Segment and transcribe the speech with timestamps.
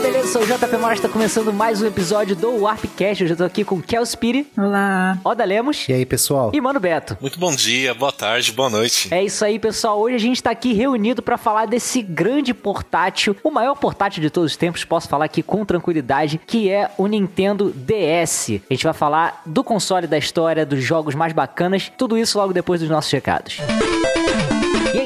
[0.00, 0.18] Beleza?
[0.18, 3.24] Eu sou o JP Mora, tá começando mais um episódio do Warpcast.
[3.24, 4.46] Hoje eu tô aqui com Kel Spiri.
[4.56, 5.18] Olá.
[5.24, 5.88] Oda Lemos.
[5.88, 6.50] E aí, pessoal?
[6.54, 7.18] E Mano Beto.
[7.20, 9.12] Muito bom dia, boa tarde, boa noite.
[9.12, 10.00] É isso aí, pessoal.
[10.00, 14.30] Hoje a gente tá aqui reunido para falar desse grande portátil, o maior portátil de
[14.30, 18.60] todos os tempos, posso falar aqui com tranquilidade, que é o Nintendo DS.
[18.70, 22.52] A gente vai falar do console da história, dos jogos mais bacanas, tudo isso logo
[22.52, 23.58] depois dos nossos recados.
[23.86, 23.89] E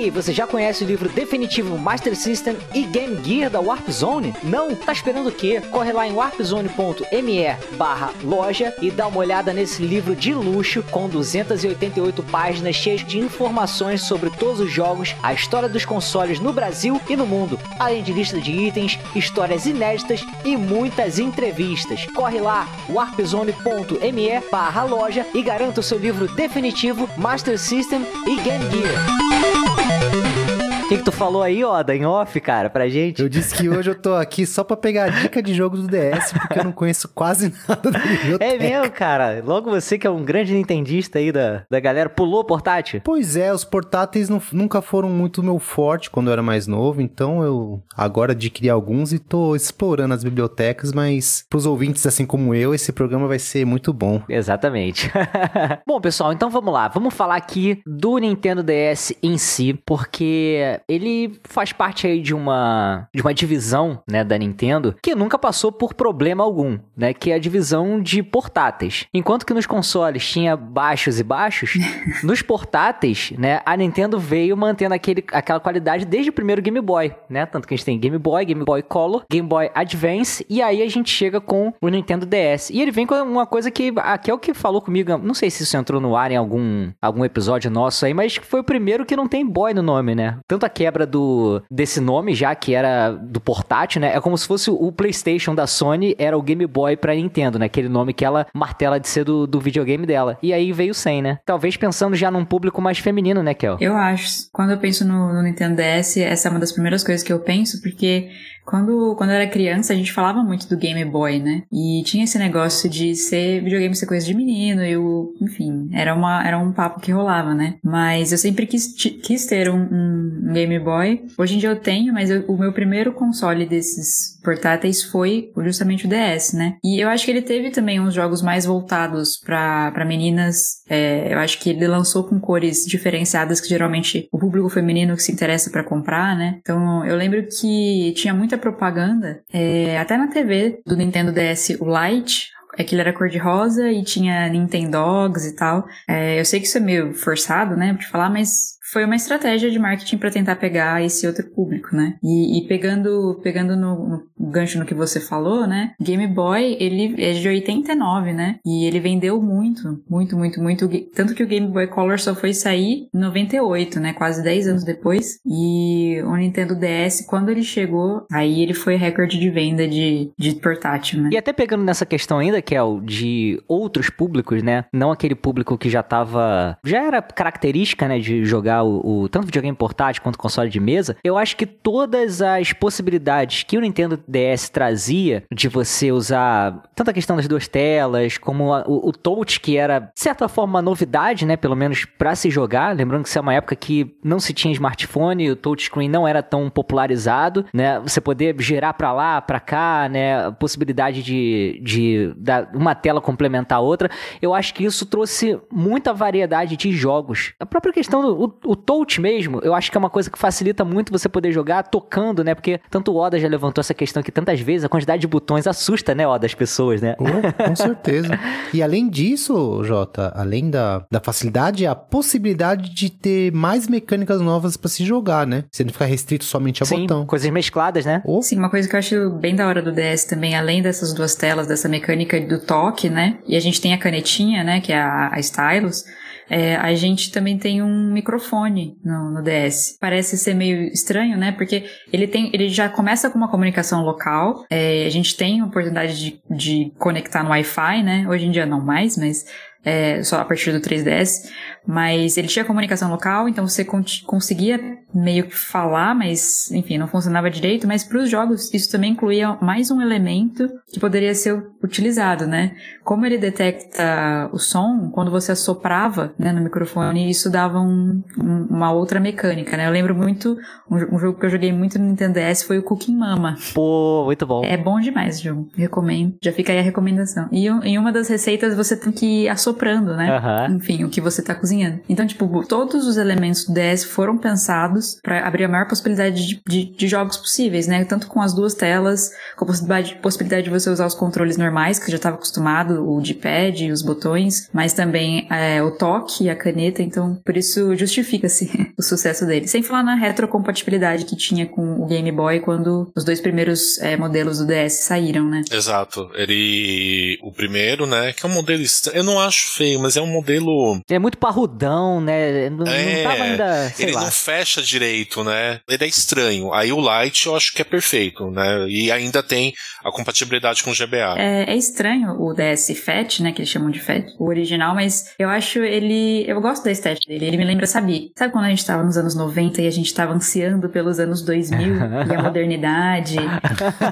[0.05, 4.35] aí, você já conhece o livro definitivo Master System e Game Gear da Warp Zone?
[4.43, 4.75] Não?
[4.75, 5.63] Tá esperando o quê?
[5.71, 11.09] Corre lá em warpzone.me barra loja e dá uma olhada nesse livro de luxo com
[11.09, 17.01] 288 páginas cheias de informações sobre todos os jogos, a história dos consoles no Brasil
[17.09, 22.07] e no mundo, além de lista de itens, histórias inéditas e muitas entrevistas.
[22.15, 28.65] Corre lá, warpzone.me barra loja e garanta o seu livro definitivo Master System e Game
[28.71, 29.84] Gear.
[29.87, 30.44] Thank you.
[30.85, 33.23] O que, que tu falou aí, Oda, em off, cara, pra gente?
[33.23, 36.35] Eu disse que hoje eu tô aqui só pra pegar dica de jogo do DS,
[36.35, 38.45] porque eu não conheço quase nada da biblioteca.
[38.45, 39.43] É mesmo, cara.
[39.43, 43.01] Logo você que é um grande nintendista aí da, da galera, pulou portátil?
[43.03, 47.01] Pois é, os portáteis não, nunca foram muito meu forte quando eu era mais novo,
[47.01, 52.55] então eu agora adquiri alguns e tô explorando as bibliotecas, mas pros ouvintes assim como
[52.55, 54.21] eu, esse programa vai ser muito bom.
[54.29, 55.11] Exatamente.
[55.89, 56.89] bom, pessoal, então vamos lá.
[56.89, 63.09] Vamos falar aqui do Nintendo DS em si, porque ele faz parte aí de uma
[63.15, 67.35] de uma divisão, né, da Nintendo que nunca passou por problema algum, né, que é
[67.35, 69.07] a divisão de portáteis.
[69.13, 71.75] Enquanto que nos consoles tinha baixos e baixos,
[72.23, 77.15] nos portáteis, né, a Nintendo veio mantendo aquele, aquela qualidade desde o primeiro Game Boy,
[77.29, 77.47] né?
[77.47, 80.83] Tanto que a gente tem Game Boy, Game Boy Color, Game Boy Advance e aí
[80.83, 82.71] a gente chega com o Nintendo DS.
[82.71, 85.51] E ele vem com uma coisa que aqui é o que falou comigo, não sei
[85.51, 89.05] se isso entrou no ar em algum algum episódio nosso aí, mas foi o primeiro
[89.05, 90.39] que não tem boy no nome, né?
[90.47, 94.15] Tanto a quebra do desse nome já que era do portátil, né?
[94.15, 97.67] É como se fosse o PlayStation da Sony era o Game Boy para Nintendo, né?
[97.67, 100.39] Aquele nome que ela martela de ser do, do videogame dela.
[100.43, 101.39] E aí veio sem, né?
[101.45, 103.77] Talvez pensando já num público mais feminino, né, Kel?
[103.81, 104.49] Eu acho.
[104.53, 107.41] Quando eu penso no, no Nintendo DS, essa é uma das primeiras coisas que eu
[107.41, 108.29] penso, porque
[108.65, 111.63] quando, quando eu era criança, a gente falava muito do Game Boy, né?
[111.73, 116.15] E tinha esse negócio de ser videogame ser coisa de menino, e o, enfim, era,
[116.15, 117.77] uma, era um papo que rolava, né?
[117.83, 121.27] Mas eu sempre quis, quis ter um, um Game Boy.
[121.39, 126.07] Hoje em dia eu tenho, mas eu, o meu primeiro console desses portáteis foi justamente
[126.07, 126.77] o DS, né?
[126.85, 130.83] E eu acho que ele teve também uns jogos mais voltados para meninas.
[130.89, 135.23] É, eu acho que ele lançou com cores diferenciadas que geralmente o público feminino que
[135.23, 136.59] se interessa para comprar, né?
[136.61, 141.87] Então eu lembro que tinha muita propaganda, é, até na TV do Nintendo DS, o
[141.87, 145.87] Lite, é que ele era cor-de-rosa e tinha Nintendogs e tal.
[146.09, 149.71] É, eu sei que isso é meio forçado, né, pra falar, mas foi uma estratégia
[149.71, 152.17] de marketing para tentar pegar esse outro público, né?
[152.23, 155.95] E, e pegando, pegando no, no, gancho no que você falou, né?
[156.01, 158.57] Game Boy, ele é de 89, né?
[158.65, 160.89] E ele vendeu muito, muito, muito, muito.
[161.15, 164.13] Tanto que o Game Boy Color só foi sair em 98, né?
[164.13, 165.39] Quase 10 anos depois.
[165.47, 170.55] E o Nintendo DS, quando ele chegou, aí ele foi recorde de venda de, de
[170.57, 171.31] portátil, né?
[171.33, 174.85] E até pegando nessa questão ainda, Kel, de outros públicos, né?
[174.93, 176.77] Não aquele público que já tava.
[176.85, 178.19] Já era característica, né?
[178.19, 182.43] De jogar o, o, tanto videogame portátil quanto console de mesa, eu acho que todas
[182.43, 187.69] as possibilidades que o Nintendo DS trazia de você usar tanto a questão das duas
[187.69, 191.57] telas, como a, o, o, touch, que era, de certa forma, uma novidade, né?
[191.57, 192.95] Pelo menos para se jogar.
[192.95, 196.43] Lembrando que isso é uma época que não se tinha smartphone, o touchscreen não era
[196.43, 198.01] tão popularizado, né?
[198.01, 200.47] Você poder gerar para lá, para cá, né?
[200.47, 202.35] A possibilidade de, de
[202.73, 204.11] uma tela complementar a outra.
[204.41, 207.55] Eu acho que isso trouxe muita variedade de jogos.
[207.59, 210.85] A própria questão do o touch mesmo, eu acho que é uma coisa que facilita
[210.85, 212.55] muito você poder jogar tocando, né?
[212.55, 215.67] Porque tanto o Oda já levantou essa questão aqui tantas vezes, a quantidade de botões
[215.67, 217.15] assusta, né, Oda, as pessoas, né?
[217.19, 218.39] Oh, com certeza.
[218.73, 224.77] e além disso, Jota, além da, da facilidade, a possibilidade de ter mais mecânicas novas
[224.77, 225.65] para se jogar, né?
[225.71, 227.27] Você não ficar restrito somente a Sim, botão.
[227.27, 228.23] coisas mescladas, né?
[228.25, 228.43] Oh.
[228.43, 231.35] Sim, uma coisa que eu acho bem da hora do DS também, além dessas duas
[231.35, 233.39] telas, dessa mecânica do toque, né?
[233.47, 234.81] E a gente tem a canetinha, né?
[234.81, 236.05] Que é a, a stylus
[236.49, 239.97] é, a gente também tem um microfone no, no, DS.
[240.01, 241.53] Parece ser meio estranho, né?
[241.53, 244.65] Porque ele tem, ele já começa com uma comunicação local.
[244.71, 248.27] É, a gente tem oportunidade de, de conectar no Wi-Fi, né?
[248.29, 249.47] Hoje em dia não mais, mas
[249.85, 251.51] é, só a partir do 3DS,
[251.87, 253.85] mas ele tinha comunicação local, então você
[254.27, 254.81] conseguia
[255.15, 257.87] meio que falar, mas enfim, não funcionava direito.
[257.87, 262.75] Mas para os jogos, isso também incluía mais um elemento que poderia ser utilizado, né?
[263.05, 268.67] Como ele detecta o som, quando você assoprava né, no microfone, isso dava um, um,
[268.71, 269.87] uma outra mecânica, né?
[269.87, 270.57] Eu lembro muito,
[270.91, 273.57] um, um, jogo que eu joguei muito no Nintendo DS foi o Cooking Mama.
[273.75, 274.65] Pô, muito bom.
[274.65, 276.35] É bom demais o jogo, recomendo.
[276.43, 277.49] Já fica aí a recomendação.
[277.53, 280.39] E em uma das receitas você tem que ir assoprando, né?
[280.39, 280.77] Uhum.
[280.77, 282.01] Enfim, o que você tá cozinhando.
[282.09, 286.63] Então, tipo, todos os elementos do DS foram pensados para abrir a maior possibilidade de,
[286.67, 288.05] de, de, jogos possíveis, né?
[288.05, 291.99] Tanto com as duas telas, com a possibilidade, possibilidade de você usar os controles normais,
[291.99, 296.51] que já estava acostumado, o D-pad e os botões, mas também é, o toque e
[296.51, 299.67] a caneta, então por isso justifica-se o sucesso dele.
[299.67, 304.17] Sem falar na retrocompatibilidade que tinha com o Game Boy quando os dois primeiros é,
[304.17, 305.63] modelos do DS saíram, né?
[305.71, 306.31] Exato.
[306.35, 307.39] Ele.
[307.43, 308.33] O primeiro, né?
[308.33, 308.85] Que é um modelo.
[309.13, 311.01] Eu não acho feio, mas é um modelo.
[311.09, 312.71] É muito parrudão, né?
[312.71, 313.93] Não, é, não tava ainda.
[313.99, 314.21] ele lá.
[314.23, 315.81] não fecha direito, né?
[315.89, 316.73] Ele é estranho.
[316.73, 318.87] Aí o Lite eu acho que é perfeito, né?
[318.89, 319.73] E ainda tem
[320.05, 321.37] a compatibilidade com o GBA.
[321.39, 323.53] É, é estranho o DS Fat, né?
[323.53, 326.45] Que eles chamam de Fat, o original, mas eu acho ele.
[326.49, 327.47] Eu gosto da estética dele.
[327.47, 328.33] Ele me lembra, sabe?
[328.37, 331.43] Sabe quando a gente tava nos anos 90 e a gente tava ansiando pelos anos
[331.43, 331.97] 2000
[332.31, 333.37] e a modernidade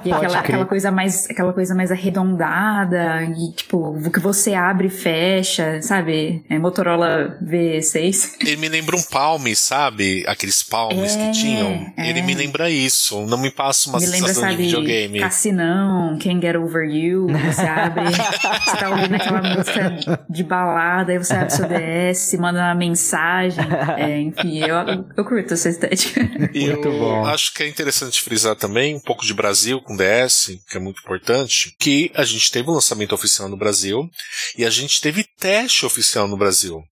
[0.04, 4.86] e aquela, aquela coisa mais aquela coisa mais arredondada e tipo o que você abre
[4.86, 5.41] e fecha,
[5.82, 6.44] sabe?
[6.48, 8.36] É Motorola V6.
[8.42, 10.24] Ele me lembra um Palm, sabe?
[10.26, 11.92] Aqueles palmes é, que tinham.
[11.96, 12.08] É.
[12.08, 13.26] Ele me lembra isso.
[13.26, 15.20] Não me passa uma me sensação lembra, sabe, de videogame.
[15.20, 18.04] Cassinão, Can't Get Over You, você abre,
[18.64, 23.64] você tá ouvindo aquela música de balada, aí você abre seu DS, manda uma mensagem.
[23.96, 24.76] É, enfim, eu,
[25.16, 26.22] eu curto essa estética.
[26.52, 27.24] E Muito eu bom.
[27.26, 31.00] acho que é interessante frisar também um pouco de Brasil com DS, que é muito
[31.00, 34.08] importante, que a gente teve um lançamento oficial no Brasil
[34.56, 36.82] e a gente teve teste oficial no Brasil.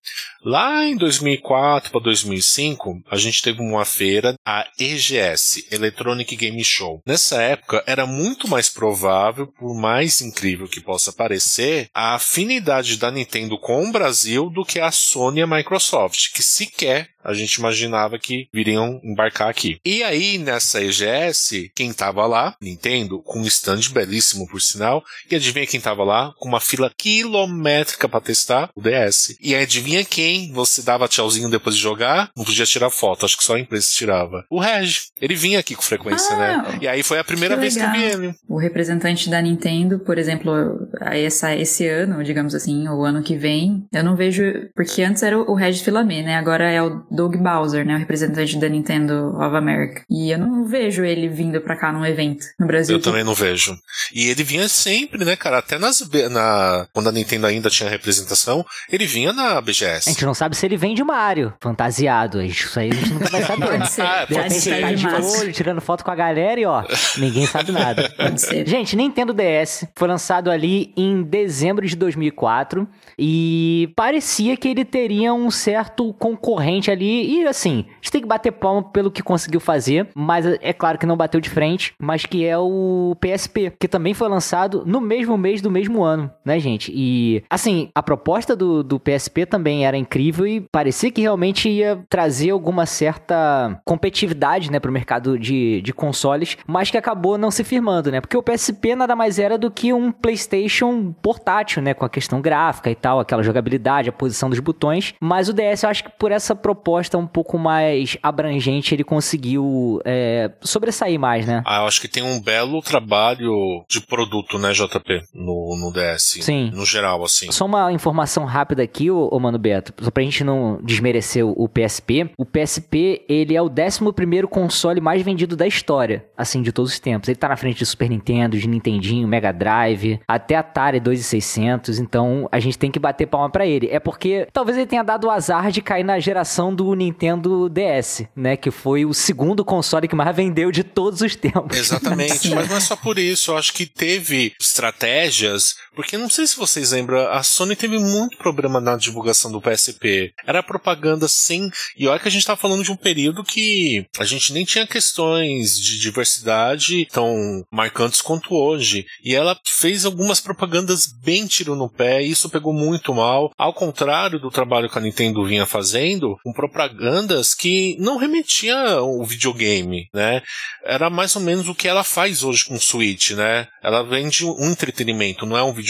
[0.43, 7.03] Lá em 2004 para 2005, a gente teve uma feira, a EGS, Electronic Game Show.
[7.07, 13.11] Nessa época, era muito mais provável, por mais incrível que possa parecer, a afinidade da
[13.11, 17.55] Nintendo com o Brasil do que a Sony e a Microsoft, que sequer a gente
[17.55, 19.79] imaginava que viriam embarcar aqui.
[19.85, 25.37] E aí, nessa EGS, quem tava lá, Nintendo, com um stand belíssimo por sinal, e
[25.37, 26.33] adivinha quem tava lá?
[26.39, 29.37] Com uma fila quilométrica para testar o DS.
[29.41, 32.31] E adivinha quem você dava tchauzinho depois de jogar?
[32.37, 34.45] Não podia tirar foto, acho que só a imprensa tirava.
[34.51, 34.91] O Reg.
[35.21, 36.55] Ele vinha aqui com frequência, né?
[36.55, 36.79] ah, né?
[36.81, 38.35] E aí foi a primeira que vez que eu vi ele.
[38.49, 40.53] O representante da Nintendo, por exemplo,
[41.01, 44.43] essa, esse ano, digamos assim, ou ano que vem, eu não vejo.
[44.75, 46.37] Porque antes era o Reg Filame, né?
[46.37, 47.97] Agora é o Doug Bowser, né?
[47.97, 50.03] O representante da Nintendo of America.
[50.09, 52.97] E eu não vejo ele vindo pra cá num evento no Brasil.
[52.97, 53.77] Eu também não vejo.
[54.15, 55.59] E ele vinha sempre, né, cara?
[55.59, 60.09] Até nas, na, quando a Nintendo ainda tinha representação, ele vinha na BGS.
[60.09, 62.43] A gente não sabe se ele vem de Mario, fantasiado.
[62.43, 63.67] Isso aí a gente nunca vai saber.
[63.79, 64.03] Pode ser.
[64.03, 64.81] Ah, de repente ser.
[64.81, 66.85] tá de olho, tirando foto com a galera e ó,
[67.19, 68.09] ninguém sabe nada.
[68.17, 68.69] Pode ser.
[68.69, 72.87] Gente, Nintendo DS foi lançado ali em dezembro de 2004
[73.19, 78.27] e parecia que ele teria um certo concorrente ali e, assim, a gente tem que
[78.27, 82.27] bater palma pelo que conseguiu fazer, mas é claro que não bateu de frente, mas
[82.27, 86.59] que é o PSP, que também foi lançado no mesmo mês do mesmo ano, né,
[86.59, 86.93] gente?
[86.95, 92.05] E, assim, a proposta do, do PSP também era incrível e parecia que realmente ia
[92.09, 97.65] trazer alguma certa competitividade, né, pro mercado de, de consoles, mas que acabou não se
[97.65, 98.21] firmando, né?
[98.21, 102.41] Porque o PSP nada mais era do que um PlayStation portátil, né, com a questão
[102.41, 106.11] gráfica e tal, aquela jogabilidade, a posição dos botões, mas o DS eu acho que
[106.19, 111.63] por essa proposta proposta um pouco mais abrangente, ele conseguiu é, sobressair mais, né?
[111.65, 116.39] Ah, eu acho que tem um belo trabalho de produto, né, JP, no, no DS.
[116.43, 116.71] Sim.
[116.75, 117.51] No geral, assim.
[117.53, 121.53] Só uma informação rápida aqui, ô, ô Mano Beto, só pra gente não desmerecer o,
[121.57, 122.31] o PSP.
[122.37, 126.99] O PSP, ele é o 11 console mais vendido da história, assim, de todos os
[126.99, 127.29] tempos.
[127.29, 132.49] Ele tá na frente de Super Nintendo, de Nintendinho, Mega Drive, até Atari 2600, então
[132.51, 133.89] a gente tem que bater palma para ele.
[133.91, 138.25] É porque talvez ele tenha dado o azar de cair na geração do Nintendo DS,
[138.35, 138.57] né?
[138.57, 141.77] Que foi o segundo console que mais vendeu de todos os tempos.
[141.77, 143.51] Exatamente, mas não é só por isso.
[143.51, 148.37] Eu acho que teve estratégias, porque não sei se vocês lembram, a Sony teve muito
[148.39, 150.33] problema na divulgação do PSP.
[150.47, 151.71] Era propaganda sem.
[151.97, 154.87] E olha que a gente tá falando de um período que a gente nem tinha
[154.87, 159.05] questões de diversidade tão marcantes quanto hoje.
[159.23, 163.75] E ela fez algumas propagandas bem tiro no pé, e isso pegou muito mal, ao
[163.75, 170.09] contrário do trabalho que a Nintendo vinha fazendo, com propagandas que não remetia ao videogame,
[170.15, 170.43] né?
[170.85, 173.67] Era mais ou menos o que ela faz hoje com o Switch, né?
[173.83, 175.90] Ela vende um entretenimento, não é um videogame.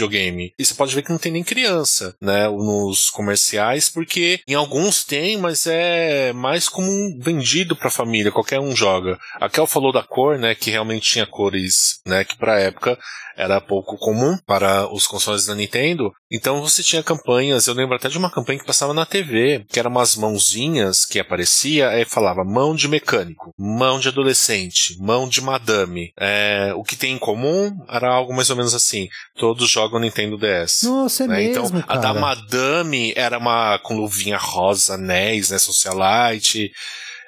[0.58, 2.48] E você pode ver que não tem nem criança, né?
[2.48, 8.60] Nos comerciais, porque em alguns tem, mas é mais como um vendido pra família, qualquer
[8.60, 9.18] um joga.
[9.40, 10.54] A Kel falou da cor, né?
[10.54, 12.24] Que realmente tinha cores, né?
[12.24, 12.98] Que pra época
[13.40, 16.12] era pouco comum para os consoles da Nintendo.
[16.30, 19.78] Então você tinha campanhas, eu lembro até de uma campanha que passava na TV, que
[19.78, 25.40] eram umas mãozinhas que aparecia e falava mão de mecânico, mão de adolescente, mão de
[25.40, 26.12] madame.
[26.18, 29.08] É, o que tem em comum era algo mais ou menos assim.
[29.36, 30.82] Todos jogam Nintendo DS.
[30.84, 31.36] Nossa, é né?
[31.38, 32.00] mesmo, Então a cara.
[32.00, 36.72] da madame era uma com luvinha rosa, anéis, né, socialite.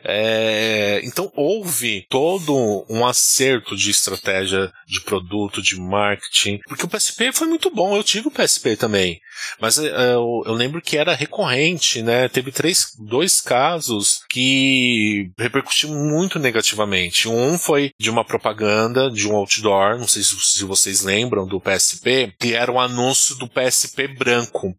[0.05, 7.33] É, então houve todo um acerto de estratégia de produto, de marketing, porque o PSP
[7.33, 7.97] foi muito bom.
[7.97, 9.21] Eu tive o PSP também,
[9.61, 12.29] mas é, eu, eu lembro que era recorrente, né?
[12.29, 17.29] Teve três, dois casos que repercutiu muito negativamente.
[17.29, 22.35] Um foi de uma propaganda de um outdoor, não sei se, vocês lembram do PSP,
[22.39, 24.75] que era o anúncio do PSP branco.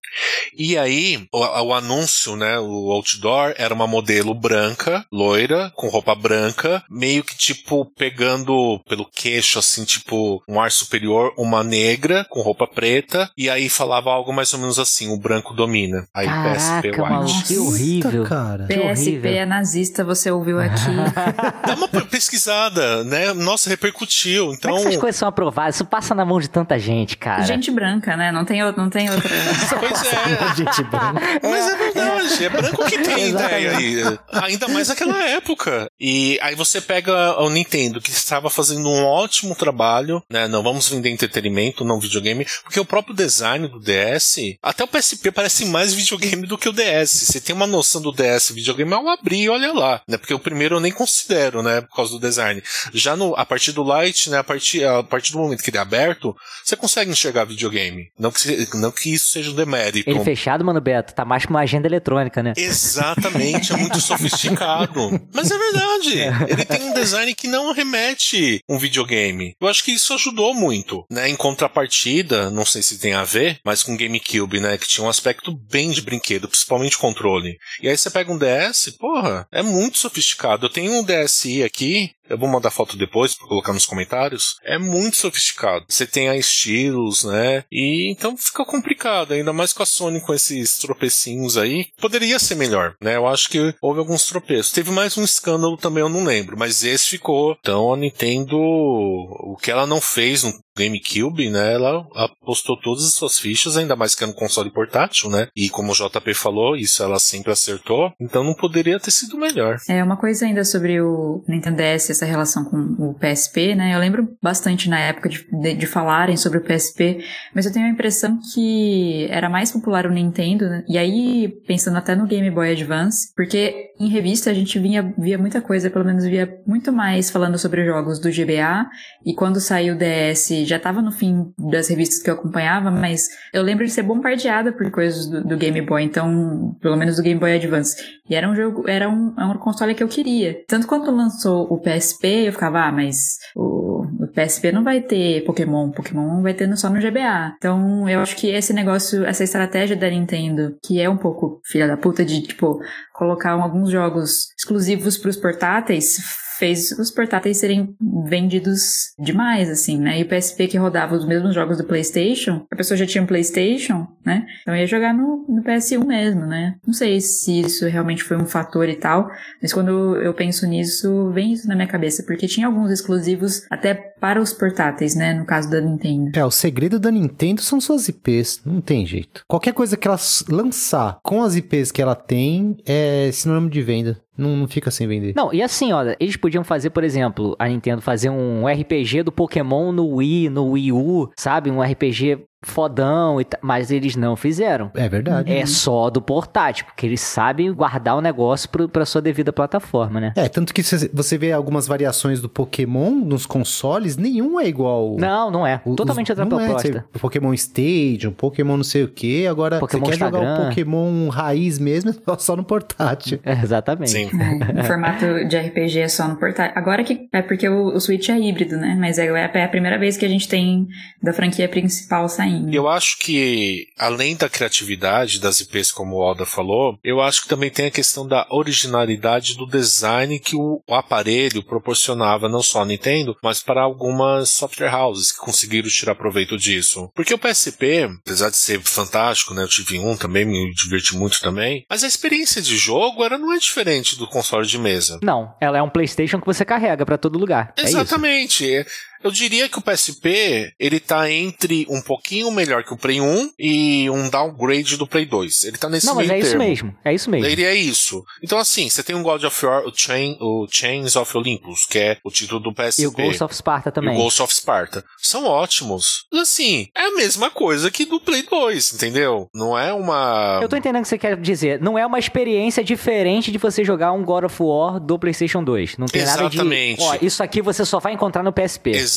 [0.55, 2.59] E aí o, o anúncio, né?
[2.59, 9.05] O outdoor era uma modelo branca loira, com roupa branca, meio que tipo pegando pelo
[9.05, 14.34] queixo, assim, tipo um ar superior, uma negra com roupa preta, e aí falava algo
[14.34, 16.08] mais ou menos assim: o branco domina.
[16.13, 17.13] Aí PSP Caraca, White.
[17.13, 18.24] maluco, que horrível.
[18.24, 18.65] Cara.
[18.65, 19.32] Que PSP horrível.
[19.32, 20.74] é nazista, você ouviu aqui.
[21.65, 23.34] Dá uma pesquisada, né?
[23.34, 24.51] Nossa, repercutiu.
[24.53, 24.72] Então.
[24.72, 25.75] Como é que essas coisas são aprovadas?
[25.75, 27.43] Isso passa na mão de tanta gente, cara.
[27.43, 28.32] Gente branca, né?
[28.32, 29.29] Não tem, não tem outra.
[29.84, 30.55] Pois é.
[30.55, 31.22] Gente branca.
[31.41, 34.20] Mas é verdade, é branco que tem ideia aí.
[34.43, 35.88] Ainda mais naquela época.
[36.00, 40.48] E aí você pega o Nintendo, que estava fazendo um ótimo trabalho, né?
[40.48, 45.31] Não vamos vender entretenimento, não videogame, porque o próprio design do DS, até o PSP
[45.31, 47.12] parece mais videogame do que o DS.
[47.12, 50.17] Você tem uma noção do DS videogame ao abrir e olha lá, né?
[50.17, 51.81] Porque o primeiro eu nem considero, né?
[51.81, 52.62] Por causa do design.
[52.93, 54.39] Já no, a partir do Lite, né?
[54.39, 58.07] A partir, a partir do momento que ele é aberto, você consegue enxergar videogame.
[58.17, 60.10] Não que, não que isso seja um demérito.
[60.10, 62.53] Ele fechado, mano, Beto, tá mais que uma agenda eletrônica, né?
[62.57, 64.92] Exatamente, é muito sofisticado.
[65.33, 66.19] Mas é verdade.
[66.50, 69.55] Ele tem um design que não remete um videogame.
[69.59, 71.29] Eu acho que isso ajudou muito, né?
[71.29, 74.77] Em contrapartida, não sei se tem a ver, mas com GameCube, né?
[74.77, 77.57] Que tinha um aspecto bem de brinquedo, principalmente controle.
[77.81, 80.65] E aí você pega um DS, porra, é muito sofisticado.
[80.65, 84.57] Eu tenho um DSi aqui, eu vou mandar foto depois pra colocar nos comentários.
[84.63, 85.85] É muito sofisticado.
[85.87, 87.63] Você tem a estilos, né?
[87.71, 91.87] E então fica complicado, ainda mais com a Sony com esses tropecinhos aí.
[92.01, 93.15] Poderia ser melhor, né?
[93.15, 94.71] Eu acho que houve alguns tropeços.
[94.71, 97.55] Teve mais um escândalo também, eu não lembro, mas esse ficou.
[97.59, 101.73] Então a Nintendo, o que ela não fez no GameCube, né?
[101.73, 105.47] Ela apostou todas as suas fichas, ainda mais que era um console portátil, né?
[105.55, 108.11] E como o JP falou, isso ela sempre acertou.
[108.19, 109.77] Então não poderia ter sido melhor.
[109.87, 113.93] É, uma coisa ainda sobre o Nintendo DS, essa relação com o PSP, né?
[113.95, 117.85] Eu lembro bastante na época de, de, de falarem sobre o PSP, mas eu tenho
[117.85, 120.83] a impressão que era mais popular o Nintendo, né?
[120.87, 125.37] e aí, pensando até no Game Boy Advance, porque em revista a gente vinha, via
[125.37, 128.87] muita coisa, pelo menos via muito mais falando sobre jogos do GBA,
[129.25, 133.27] e quando saiu o DS já tava no fim das revistas que eu acompanhava, mas
[133.53, 137.24] eu lembro de ser bombardeada por coisas do, do Game Boy, então, pelo menos do
[137.24, 137.96] Game Boy Advance.
[138.29, 140.63] E era um jogo, era um, era um console que eu queria.
[140.67, 145.43] Tanto quando lançou o PSP, eu ficava, ah, mas o, o PSP não vai ter
[145.46, 147.55] Pokémon, Pokémon vai ter só no GBA.
[147.58, 151.88] Então, eu acho que esse negócio, essa estratégia da Nintendo, que é um pouco filha
[151.88, 152.79] da puta de, tipo,
[153.13, 156.17] colocar alguns jogos exclusivos pros portáteis,
[156.63, 157.93] fez os portáteis serem
[158.25, 160.17] vendidos demais, assim, né?
[160.17, 163.27] E o PSP que rodava os mesmos jogos do PlayStation, a pessoa já tinha um
[163.27, 164.46] PlayStation, né?
[164.62, 166.75] Então ia jogar no, no PS1 mesmo, né?
[166.88, 169.29] Não sei se isso realmente foi um fator e tal,
[169.62, 173.93] mas quando eu penso nisso, vem isso na minha cabeça, porque tinha alguns exclusivos até
[173.93, 175.34] para os portáteis, né?
[175.34, 176.32] No caso da Nintendo.
[176.34, 179.43] É, o segredo da Nintendo são suas IPs, não tem jeito.
[179.50, 184.24] Qualquer coisa que ela lançar com as IPs que ela tem é sinônimo de venda.
[184.37, 185.33] Não, não fica sem vender.
[185.35, 189.31] Não, e assim, olha, eles podiam fazer, por exemplo, a Nintendo fazer um RPG do
[189.31, 191.69] Pokémon no Wii, no Wii U, sabe?
[191.69, 194.91] Um RPG fodão, e mas eles não fizeram.
[194.96, 195.51] É verdade.
[195.51, 200.20] É só do portátil, porque eles sabem guardar o negócio pro, pra sua devida plataforma,
[200.20, 200.34] né?
[200.36, 205.15] É, tanto que se você vê algumas variações do Pokémon nos consoles, nenhum é igual.
[205.20, 205.82] Não, não é.
[205.86, 209.46] o- Totalmente os- outra não é, Pokémon Stadium, Pokémon não sei o que.
[209.48, 210.63] Agora, Pokémon você quer jogar Instagram.
[210.65, 213.39] o Pokémon raiz mesmo, é só- só no portátil.
[213.43, 214.12] É, exatamente.
[214.12, 214.29] Sim.
[214.75, 216.74] É, o formato de RPG é só no portátil.
[216.77, 218.96] Agora que é porque o, o Switch é híbrido, né?
[219.00, 220.88] Mas é, é a primeira vez que a gente tem
[221.22, 222.52] da franquia principal saindo.
[222.53, 222.75] Ainda.
[222.75, 227.50] Eu acho que, além da criatividade das IPs, como o Alda falou, eu acho que
[227.50, 232.81] também tem a questão da originalidade do design que o, o aparelho proporcionava, não só
[232.81, 237.10] a Nintendo, mas para algumas software houses que conseguiram tirar proveito disso.
[237.15, 239.63] Porque o PSP, apesar de ser fantástico, né?
[239.63, 243.53] Eu tive um também, me diverti muito também, mas a experiência de jogo era não
[243.53, 245.19] é diferente do console de mesa.
[245.22, 247.74] Não, ela é um PlayStation que você carrega para todo lugar.
[247.77, 248.72] É Exatamente.
[248.72, 248.86] É
[249.23, 253.51] eu diria que o PSP, ele tá entre um pouquinho melhor que o Play 1
[253.57, 255.63] e um downgrade do Play 2.
[255.65, 256.47] Ele tá nesse Não, mas é termo.
[256.47, 256.95] isso mesmo.
[257.03, 257.47] É isso mesmo.
[257.47, 258.23] Ele é isso.
[258.43, 261.99] Então, assim, você tem um God of War, o, Chain, o Chains of Olympus, que
[261.99, 263.03] é o título do PSP.
[263.03, 264.15] E o Ghost of Sparta também.
[264.15, 265.03] E o Ghost of Sparta.
[265.17, 266.25] São ótimos.
[266.33, 269.49] Assim, é a mesma coisa que do Play 2, entendeu?
[269.53, 270.59] Não é uma...
[270.61, 271.81] Eu tô entendendo o que você quer dizer.
[271.81, 275.97] Não é uma experiência diferente de você jogar um God of War do PlayStation 2.
[275.97, 276.57] Não tem Exatamente.
[276.57, 276.95] nada de...
[276.99, 278.91] Ó, isso aqui você só vai encontrar no PSP.
[278.91, 279.12] Exatamente.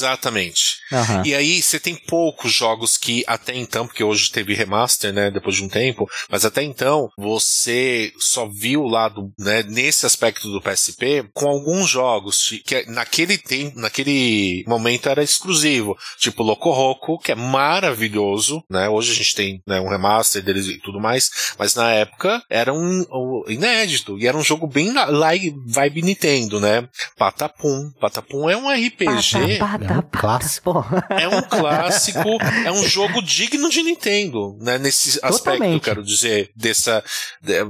[0.93, 1.25] Uhum.
[1.25, 5.57] E aí você tem poucos jogos que até então, porque hoje teve remaster, né, depois
[5.57, 10.61] de um tempo, mas até então você só viu o lado, né, nesse aspecto do
[10.61, 17.33] PSP com alguns jogos que naquele tempo, naquele momento era exclusivo, tipo Loco Roco, que
[17.33, 18.89] é maravilhoso, né?
[18.89, 22.73] Hoje a gente tem né, um remaster deles e tudo mais, mas na época era
[22.73, 26.89] um, um inédito e era um jogo bem like vibe Nintendo, né?
[27.17, 30.87] Patapum, Patapum é um RPG, pata, pata, é um clássico.
[31.11, 34.79] É um clássico, é um jogo digno de Nintendo, né?
[34.79, 35.83] Nesse aspecto, Totalmente.
[35.83, 37.03] quero dizer, dessa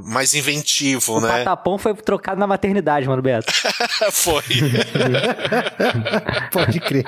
[0.05, 1.29] mais inventivo, o né?
[1.29, 3.53] O Patapom foi trocado na maternidade, mano Beto.
[4.13, 4.43] foi.
[6.53, 7.05] Pode crer.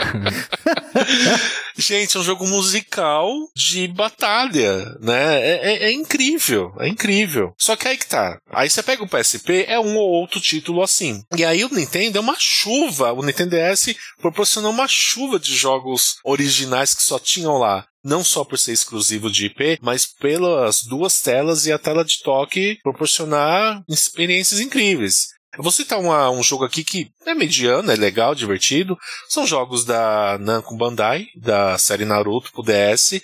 [1.76, 5.40] Gente, é um jogo musical de batalha, né?
[5.40, 7.54] É, é, é, incrível, é incrível.
[7.56, 8.38] Só que aí que tá.
[8.50, 11.22] Aí você pega o PSP, é um ou outro título assim.
[11.36, 13.12] E aí o Nintendo é uma chuva.
[13.12, 18.42] O Nintendo DS proporcionou uma chuva de jogos originais que só tinham lá não só
[18.42, 23.82] por ser exclusivo de IP, mas pelas duas telas e a tela de toque proporcionar
[23.88, 25.28] experiências incríveis.
[25.56, 28.96] Eu vou citar uma, um jogo aqui que é mediano, é legal, divertido.
[29.28, 33.20] São jogos da Namco Bandai, da série Naruto pro DS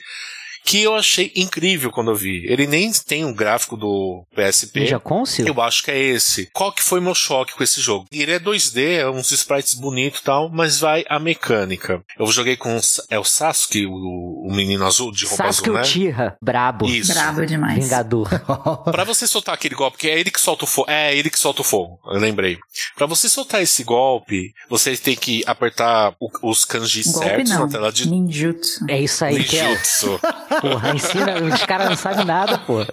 [0.64, 2.46] que eu achei incrível quando eu vi.
[2.46, 4.80] Ele nem tem um gráfico do PSP.
[4.80, 5.46] Ninja Council?
[5.46, 6.48] Eu acho que é esse.
[6.52, 8.06] Qual que foi meu choque com esse jogo?
[8.10, 12.02] Ele é 2D, é uns sprites bonitos e tal, mas vai a mecânica.
[12.18, 12.80] Eu joguei com
[13.10, 15.82] é o Sasuke, o, o menino azul de roupa Sasuke azul, né?
[15.82, 16.86] Uchiha, brabo.
[16.86, 17.12] Isso.
[17.12, 17.84] Brabo demais.
[17.84, 18.28] Vingador.
[18.90, 20.90] pra você soltar aquele golpe, que é ele que solta o fogo.
[20.90, 22.00] É, ele que solta o fogo.
[22.06, 22.58] Eu lembrei.
[22.96, 27.66] Pra você soltar esse golpe, você tem que apertar o, os kanjis golpe certos não.
[27.66, 28.08] na tela de...
[28.08, 28.86] Ninjutsu.
[28.88, 30.18] É isso aí, Ninjutsu.
[30.60, 32.80] Porra, ensina, os caras não sabem nada, pô.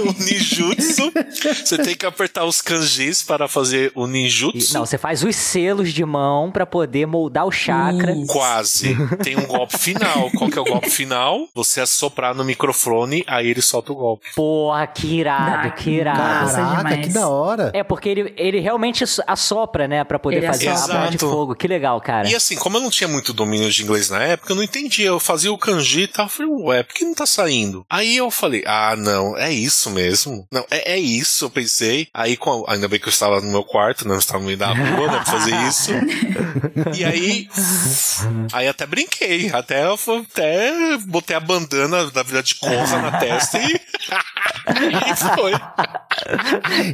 [0.00, 1.12] o ninjutsu,
[1.64, 4.74] você tem que apertar os kanjis para fazer o ninjutsu.
[4.74, 8.12] Não, você faz os selos de mão para poder moldar o chakra.
[8.12, 8.26] Isso.
[8.26, 8.96] Quase.
[9.22, 10.30] Tem um golpe final.
[10.36, 11.48] Qual que é o golpe final?
[11.54, 14.26] Você assoprar no microfone, aí ele solta o golpe.
[14.34, 16.52] Porra, que irado, que irado.
[16.54, 17.70] Caraca, que da hora.
[17.74, 21.54] É, porque ele, ele realmente assopra, né, pra poder Ele fazer a bola de fogo.
[21.54, 22.28] Que legal, cara.
[22.28, 25.06] E assim, como eu não tinha muito domínio de inglês na época, eu não entendia.
[25.06, 26.26] Eu fazia o kanji e tal.
[26.26, 27.84] Eu falei, ué, por que não tá saindo?
[27.90, 30.46] Aí eu falei, ah, não, é isso mesmo.
[30.52, 32.08] Não, é, é isso, eu pensei.
[32.14, 34.58] Aí, com a- ainda bem que eu estava no meu quarto, não estava no meio
[34.58, 35.90] da rua, né, pra fazer isso.
[36.96, 37.48] e aí,
[38.52, 39.50] aí até brinquei.
[39.52, 43.74] Até, eu fui- até botei a bandana da vida de Conza na testa e.
[45.10, 45.52] e foi.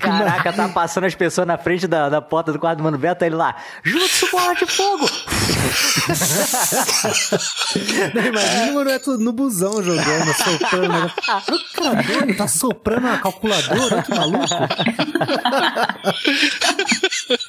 [0.00, 3.22] Caraca, tá passando as pessoas na frente da, da porta do quarto do Mano Beto,
[3.24, 5.08] aí ele lá, Jutsu bola de fogo!
[8.28, 10.88] Imagina o Manueto no busão jogando, soprando.
[10.88, 11.10] né?
[11.50, 14.46] O cara doido, tá soprando a calculadora, que maluco.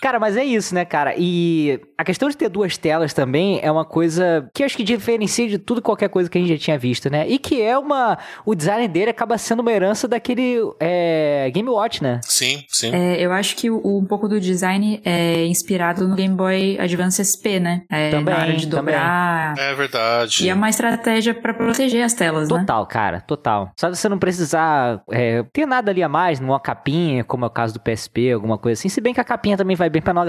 [0.02, 1.14] Cara, mas é isso, né, cara?
[1.18, 4.84] E a questão de ter duas telas também é uma coisa que eu acho que
[4.84, 7.28] diferencia de tudo e qualquer coisa que a gente já tinha visto, né?
[7.28, 8.18] E que é uma.
[8.46, 12.20] O design dele acaba sendo uma herança daquele é, Game Watch, né?
[12.24, 12.92] Sim, sim.
[12.94, 17.24] É, eu acho que o, um pouco do design é inspirado no Game Boy Advance
[17.24, 17.82] SP, né?
[17.90, 18.94] É, Também, na hora de também.
[18.94, 19.54] dobrar.
[19.58, 20.44] É verdade.
[20.46, 22.60] E é uma estratégia pra proteger as telas, né?
[22.60, 23.72] Total, cara, total.
[23.80, 27.52] Só você não precisar é, ter nada ali a mais, numa capinha, como é o
[27.52, 28.90] caso do PSP, alguma coisa assim.
[28.90, 30.24] Se bem que a capinha também vai bem pra não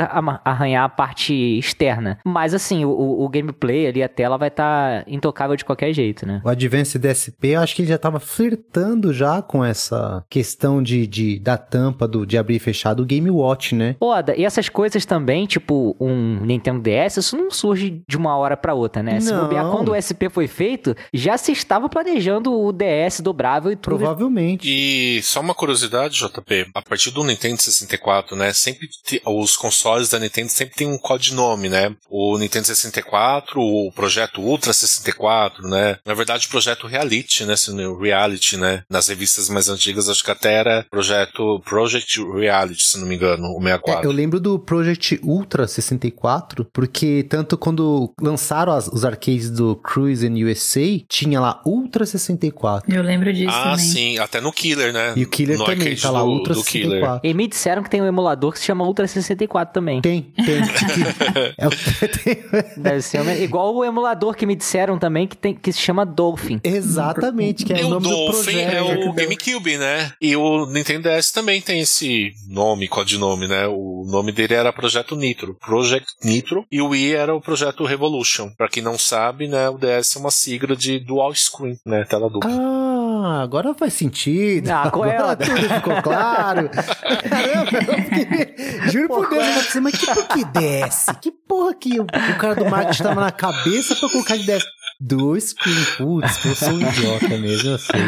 [0.44, 2.18] arranhar a parte externa.
[2.24, 6.40] Mas assim, o, o- gameplay ali, a tela vai estar intocável de qualquer jeito, né?
[6.44, 11.06] O Advance DSP, eu acho que ele já tava flertando já com essa questão de,
[11.06, 13.96] de da tampa do, de abrir e fechar do Game Watch, né?
[13.98, 18.56] Foda, e essas coisas também, tipo um Nintendo DS, isso não surge de uma hora
[18.56, 19.18] para outra, né?
[19.20, 23.76] Se bobear, quando o SP foi feito, já se estava planejando o DS dobrável e
[23.76, 23.96] tudo.
[23.96, 24.68] Provavelmente.
[24.68, 28.88] E só uma curiosidade, JP, a partir do Nintendo 64, né, sempre
[29.26, 31.94] os consoles da Nintendo sempre tem um codinome, né?
[32.08, 35.98] O Nintendo 64, o projeto Ultra 64, né?
[36.04, 37.54] Na verdade, o projeto Reality, né?
[38.00, 38.82] Reality, né?
[38.88, 43.48] Nas revistas mais antigas, acho que até era projeto Project Reality, se não me engano,
[43.56, 44.02] o 64.
[44.02, 49.76] É, eu lembro do Project Ultra 64, porque tanto quando lançaram as, os arcades do
[49.76, 52.92] Cruise and USA, tinha lá Ultra 64.
[52.92, 53.78] Eu lembro disso ah, também.
[53.78, 55.14] sim, até no Killer, né?
[55.16, 57.20] E o Killer no também, tá lá, do, Ultra do 64.
[57.22, 60.00] E me disseram que tem um emulador que se chama Ultra 64 também.
[60.00, 60.62] Tem, tem.
[61.58, 62.42] é o tem.
[62.76, 66.60] Deve ser igual o emulador que me disseram também que, tem, que se chama Dolphin.
[66.62, 68.74] Exatamente, que é e o nome do Dolphin projeto.
[68.74, 70.12] é o GameCube, né?
[70.20, 73.66] E o Nintendo DS também tem esse nome, codinome, né?
[73.66, 78.50] O nome dele era Projeto Nitro, Project Nitro, e o Wii era o Projeto Revolution.
[78.56, 82.28] Pra quem não sabe, né, o DS é uma sigla de Dual Screen, né, tela
[82.30, 82.50] dupla.
[82.50, 84.68] Ah, agora faz sentido.
[84.70, 86.68] Ah, agora a- tudo ficou claro.
[86.68, 91.06] Caramba, eu fiquei- juro por Deus, eu pensei, mas que por que DS?
[91.20, 94.64] Que porra que o, o cara do marketing tava na cabeça pra colocar de DS?
[95.00, 98.00] Do screen, putz, eu sou um idiota mesmo, eu sei.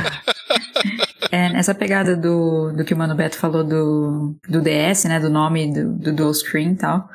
[1.33, 5.19] É, nessa pegada do, do que o Mano Beto falou do, do DS, né?
[5.19, 7.09] Do nome do, do Dual Screen e tal.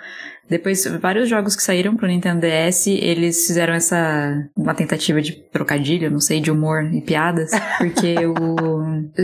[0.50, 4.48] Depois, vários jogos que saíram pro Nintendo DS, eles fizeram essa...
[4.58, 7.52] Uma tentativa de trocadilho, não sei, de humor e piadas.
[7.78, 8.80] Porque o...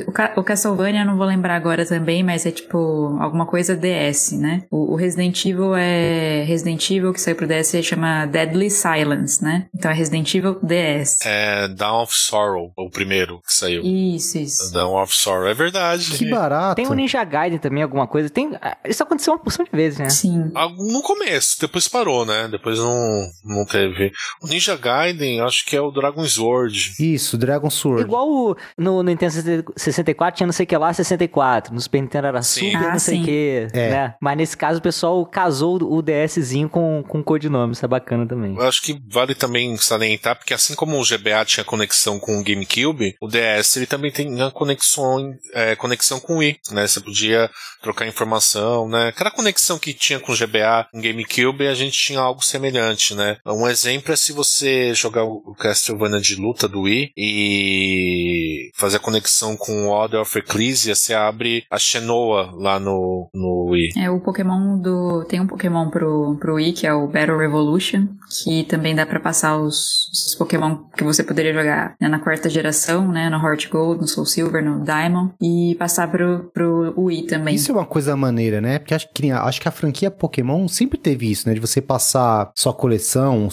[0.07, 3.17] O, Ca- o Castlevania, eu não vou lembrar agora também, mas é tipo...
[3.19, 4.63] Alguma coisa DS, né?
[4.69, 6.43] O, o Resident Evil é...
[6.43, 9.67] Resident Evil que saiu pro DS chama Deadly Silence, né?
[9.75, 11.19] Então é Resident Evil DS.
[11.25, 13.81] É Dawn of Sorrow, o primeiro que saiu.
[13.83, 14.71] Isso, isso.
[14.73, 16.11] Dawn of Sorrow, é verdade.
[16.11, 16.75] Que barato.
[16.75, 18.29] Tem o Ninja Gaiden também, alguma coisa.
[18.29, 18.51] Tem,
[18.87, 20.09] isso aconteceu uma porção de vezes, né?
[20.09, 20.51] Sim.
[20.77, 22.47] No começo, depois parou, né?
[22.49, 24.11] Depois não, não teve.
[24.41, 26.93] O Ninja Gaiden, acho que é o Dragon Sword.
[26.99, 28.01] Isso, Dragon Sword.
[28.03, 29.33] Igual o- no Nintendo
[29.77, 31.73] 64 tinha não sei o que lá 64.
[31.73, 32.71] No Super Nintendo era Sim.
[32.71, 33.89] Super Ah, não sei o que, É.
[33.89, 34.15] né?
[34.21, 37.73] Mas nesse caso o pessoal casou o DSzinho com, com codinome.
[37.73, 38.55] Isso é bacana também.
[38.55, 42.43] Eu acho que vale também salientar, porque assim como o GBA tinha conexão com o
[42.43, 46.87] GameCube, o DS ele também tem a conexão, é, conexão com o Wii, né?
[46.87, 47.49] Você podia
[47.81, 49.07] trocar informação, né?
[49.09, 53.13] Aquela conexão que tinha com o GBA, com o GameCube, a gente tinha algo semelhante,
[53.13, 53.37] né?
[53.45, 58.99] Um exemplo é se você jogar o Castlevania de luta do Wii e fazer a
[58.99, 63.89] conexão com o Order of Ecclesia, você abre a Shenoa lá no, no Wii.
[63.97, 65.25] É o Pokémon do.
[65.25, 68.07] Tem um Pokémon pro, pro Wii, que é o Battle Revolution,
[68.43, 72.49] que também dá pra passar os, os Pokémon que você poderia jogar né, na quarta
[72.49, 73.29] geração, né?
[73.29, 77.55] No Heart Gold, no Soul Silver, no Diamond, e passar pro, pro Wii também.
[77.55, 78.79] Isso é uma coisa maneira, né?
[78.79, 81.53] Porque acho que, acho que a franquia Pokémon sempre teve isso, né?
[81.53, 83.47] De você passar sua coleção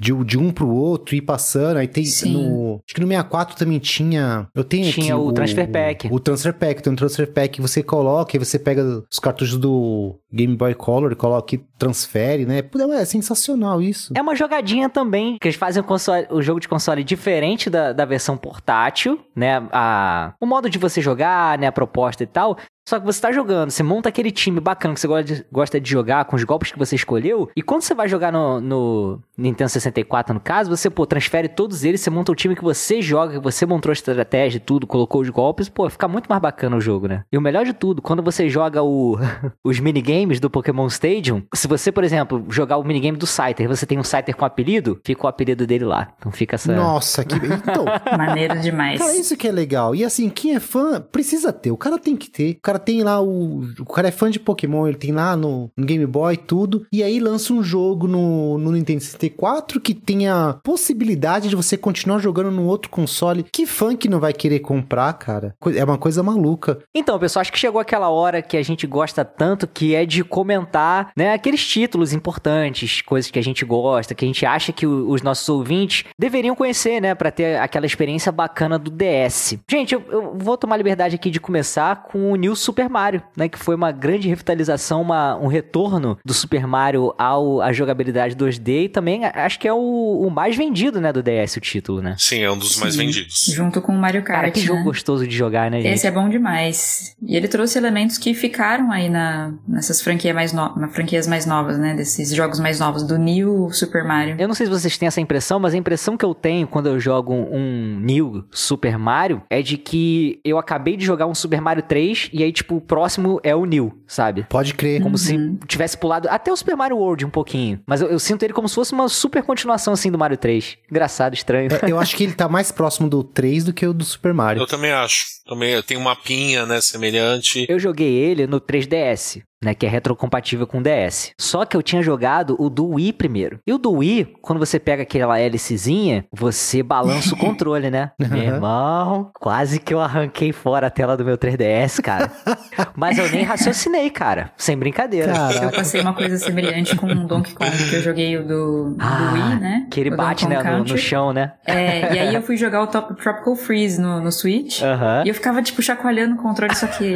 [0.00, 1.78] de, de um pro outro e ir passando.
[1.78, 2.32] Aí tem Sim.
[2.32, 2.80] no.
[2.86, 4.48] Acho que no 64 também tinha.
[4.54, 6.08] Eu tenho Tinha aqui o Transfer Pack.
[6.10, 6.82] O, Transfer Pack.
[6.82, 10.74] Tem um Transfer Pack que você coloca e você pega os cartuchos do Game Boy
[10.74, 12.62] Color, coloca e transfere, né?
[12.62, 14.12] Pô, É sensacional isso.
[14.16, 17.92] É uma jogadinha também, que eles fazem o, console- o jogo de console diferente da,
[17.92, 19.62] da versão portátil, né?
[19.72, 21.66] A, o modo de você jogar, né?
[21.66, 22.56] A proposta e tal.
[22.86, 25.80] Só que você tá jogando, você monta aquele time bacana que você gosta de, gosta
[25.80, 29.20] de jogar, com os golpes que você escolheu, e quando você vai jogar no, no
[29.36, 33.00] Nintendo 64, no caso, você, pô, transfere todos eles, você monta o time que você
[33.00, 36.40] joga, que você montou a estratégia e tudo, colocou os golpes, pô, fica muito mais
[36.40, 37.24] bacana o jogo, né?
[37.32, 39.18] E o melhor de tudo, quando você joga o,
[39.64, 43.86] os minigames do Pokémon Stadium, se você, por exemplo, jogar o minigame do Scyther, você
[43.86, 46.12] tem um Scyther com apelido, fica o apelido dele lá.
[46.18, 46.74] Então fica essa...
[46.74, 47.34] Nossa, que.
[47.34, 47.84] Então,
[48.16, 49.00] Maneiro demais.
[49.00, 49.94] Cara, isso que é legal.
[49.94, 51.70] E assim, quem é fã, precisa ter.
[51.70, 52.52] O cara tem que ter.
[52.52, 53.64] O cara tem lá o.
[53.78, 56.86] O cara é fã de Pokémon, ele tem lá no, no Game Boy tudo.
[56.92, 61.76] E aí lança um jogo no, no Nintendo 64 que tem a possibilidade de você
[61.76, 63.44] continuar jogando no outro console.
[63.52, 65.54] Que fã que não vai querer comprar, cara?
[65.74, 66.78] É uma coisa maluca.
[66.94, 70.22] Então, pessoal, acho que chegou aquela hora que a gente gosta tanto, que é de
[70.24, 74.86] comentar, né, aqueles títulos importantes, coisas que a gente gosta, que a gente acha que
[74.86, 79.58] os nossos ouvintes deveriam conhecer, né, Pra ter aquela experiência bacana do DS.
[79.70, 83.48] Gente, eu, eu vou tomar liberdade aqui de começar com o New Super Mario, né,
[83.48, 88.84] que foi uma grande revitalização, uma- um retorno do Super Mario ao à jogabilidade 2D
[88.84, 92.14] e também acho que é o, o mais vendido, né, do DS o título, né?
[92.18, 93.00] Sim, é um dos mais Sim.
[93.06, 93.46] vendidos.
[93.54, 94.40] Junto com o Mario Kart.
[94.40, 94.84] Cara, que jogo né?
[94.84, 95.92] gostoso de jogar, né, gente?
[95.94, 97.14] Esse é bom demais.
[97.22, 101.46] E ele trouxe elementos que ficaram aí na, nessas franquias mais, no, na franquias mais
[101.46, 101.94] novas, né?
[101.94, 104.36] Desses jogos mais novos, do New Super Mario.
[104.38, 106.86] Eu não sei se vocês têm essa impressão, mas a impressão que eu tenho quando
[106.88, 111.60] eu jogo um New Super Mario é de que eu acabei de jogar um Super
[111.60, 114.46] Mario 3 e aí tipo, o próximo é o New, sabe?
[114.48, 115.02] Pode crer.
[115.02, 115.18] Como Uhum.
[115.18, 117.80] se tivesse pulado até o Super Mario World um pouquinho.
[117.86, 120.78] Mas eu, eu sinto ele como se fosse uma super continuação, assim, do Mario 3.
[120.90, 121.68] Engraçado, estranho.
[121.82, 124.32] É, eu acho que ele tá mais próximo do 3 do que o do Super
[124.32, 124.62] Mario.
[124.62, 125.24] Eu também acho.
[125.46, 127.66] Também tem uma pinha, né, semelhante.
[127.68, 131.32] Eu joguei ele no 3DS, né, que é retrocompatível com o DS.
[131.38, 133.58] Só que eu tinha jogado o do Wii primeiro.
[133.66, 138.12] E o do Wii, quando você pega aquela hélicezinha, você balança o controle, né?
[138.18, 142.30] Meu irmão, quase que eu arranquei fora a tela do meu 3DS, cara.
[142.94, 144.50] Mas eu nem raciocinei, cara.
[144.56, 145.32] Sem brincadeira.
[145.32, 145.76] Eu Caraca.
[145.76, 149.32] passei uma coisa semelhante com o Donkey Kong, que eu joguei o do, do Ah,
[149.32, 149.86] Wii, né?
[149.90, 151.52] Que ele O bate, né, no, no chão, né?
[151.66, 154.80] É, e aí eu fui jogar o Top, Tropical Freeze no, no Switch.
[155.24, 157.14] E eu ficava, tipo, chacoalhando o controle, só que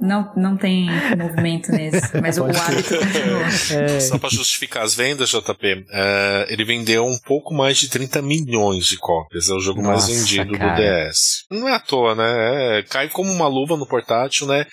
[0.00, 1.85] não, não tem movimento nesse.
[2.20, 2.72] Mas o, o Pode ser.
[2.72, 4.00] hábito continua.
[4.00, 8.86] Só pra justificar as vendas, JP, é, ele vendeu um pouco mais de 30 milhões
[8.86, 9.48] de cópias.
[9.48, 10.74] É o jogo Nossa, mais vendido cara.
[10.74, 11.44] do DS.
[11.50, 12.78] Não é à toa, né?
[12.78, 14.66] É, cai como uma luva no portátil, né?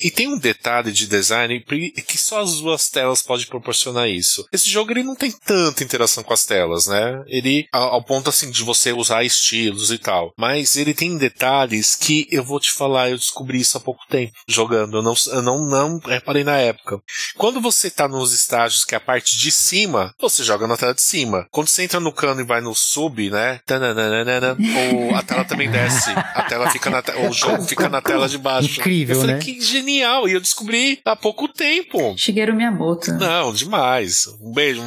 [0.00, 1.60] E tem um detalhe de design
[2.06, 4.46] que só as duas telas podem proporcionar isso.
[4.52, 7.22] Esse jogo ele não tem tanta interação com as telas, né?
[7.26, 10.32] Ele, ao, ao ponto assim de você usar estilos e tal.
[10.38, 14.32] Mas ele tem detalhes que eu vou te falar, eu descobri isso há pouco tempo
[14.48, 14.98] jogando.
[14.98, 17.00] Eu não, eu não, não reparei na época.
[17.36, 20.94] Quando você tá nos estágios que é a parte de cima, você joga na tela
[20.94, 21.46] de cima.
[21.50, 23.60] Quando você entra no cano e vai no sub, né?
[23.66, 24.56] tananana,
[24.92, 26.10] ou a tela também desce.
[26.10, 28.80] A tela fica na te- o jogo fica na tela de baixo.
[28.80, 29.42] Incrível, eu falei, né?
[29.42, 30.28] que genial!
[30.28, 32.14] E eu descobri há pouco tempo.
[32.16, 33.12] Shigeru Miyamoto.
[33.12, 34.26] Não, demais.
[34.40, 34.82] Um beijo.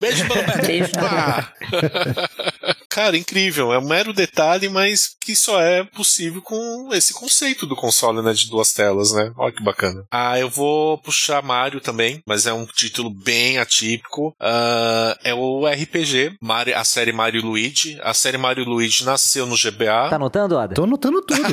[0.00, 0.24] Beijo.
[0.66, 1.52] Beijo, Ah.
[2.92, 3.72] Cara, incrível.
[3.72, 8.34] É um mero detalhe, mas que só é possível com esse conceito do console, né?
[8.34, 9.32] De duas telas, né?
[9.38, 10.04] Olha que bacana.
[10.10, 14.36] Ah, eu vou puxar Mario também, mas é um título bem atípico.
[14.38, 17.98] Ah, é o RPG, Mario, a série Mario Luigi.
[18.02, 20.10] A série Mario Luigi nasceu no GBA.
[20.10, 20.74] Tá anotando, Oda?
[20.74, 21.42] Tô anotando tudo.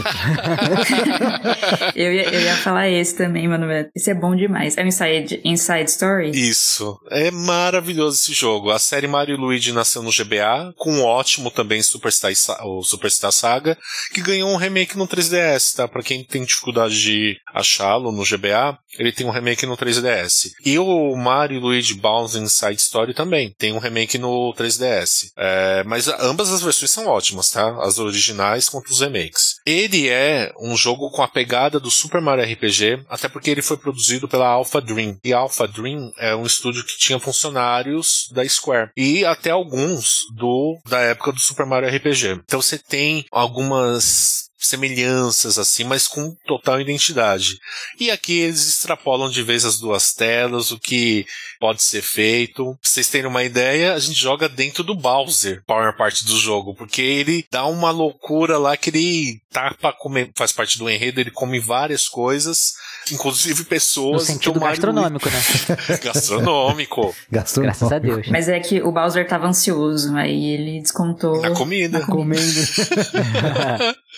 [1.95, 3.65] Eu ia, eu ia falar esse também, mano.
[3.95, 4.77] Esse é bom demais.
[4.77, 6.31] É um Inside, inside Story?
[6.31, 6.99] Isso.
[7.09, 8.71] É maravilhoso esse jogo.
[8.71, 12.31] A série Mario Luigi nasceu no GBA, com um ótimo também Superstar,
[12.65, 13.77] o Superstar Saga,
[14.13, 15.87] que ganhou um remake no 3DS, tá?
[15.87, 20.51] Pra quem tem dificuldade de achá-lo no GBA, ele tem um remake no 3DS.
[20.65, 25.31] E o Mario Luigi Bowser Inside Story também tem um remake no 3DS.
[25.37, 27.77] É, mas ambas as versões são ótimas, tá?
[27.81, 29.55] As originais quanto os remakes.
[29.65, 33.77] Ele é um jogo com a pegada do Super Mario RPG, até porque ele foi
[33.77, 35.17] produzido pela Alpha Dream.
[35.23, 38.91] E a Alpha Dream é um estúdio que tinha funcionários da Square.
[38.95, 42.41] E até alguns do da época do Super Mario RPG.
[42.45, 47.57] Então você tem algumas semelhanças assim, mas com total identidade.
[47.99, 51.25] E aqui eles extrapolam de vez as duas telas, o que
[51.59, 52.63] pode ser feito.
[52.65, 56.37] Pra vocês terem uma ideia, a gente joga dentro do Bowser, a maior parte do
[56.37, 60.89] jogo, porque ele dá uma loucura lá que ele tá pra comer, faz parte do
[60.89, 62.73] enredo, ele come várias coisas,
[63.11, 64.23] inclusive No pessoas.
[64.23, 65.41] sentido então, Mario- gastronômico, né?
[66.03, 67.15] gastronômico.
[67.31, 68.27] Gastou Graças a Deus.
[68.27, 71.41] Mas é que o Bowser tava ansioso, aí ele descontou.
[71.41, 72.01] Na comida.
[72.05, 72.41] Comendo.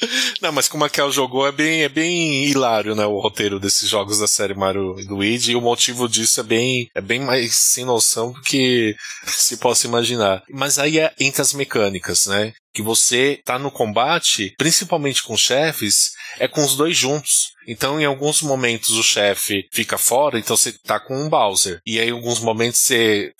[0.41, 3.05] Não, mas como a Kel jogou é bem, é bem hilário, né?
[3.05, 5.51] O roteiro desses jogos da série Mario e Luigi.
[5.51, 9.87] E o motivo disso é bem, é bem mais sem noção do que se possa
[9.87, 10.43] imaginar.
[10.49, 12.53] Mas aí é entre as mecânicas, né?
[12.73, 17.51] Que você tá no combate, principalmente com chefes, é com os dois juntos.
[17.67, 21.79] Então, em alguns momentos o chefe fica fora, então você tá com um Bowser.
[21.85, 23.33] E aí, em alguns momentos você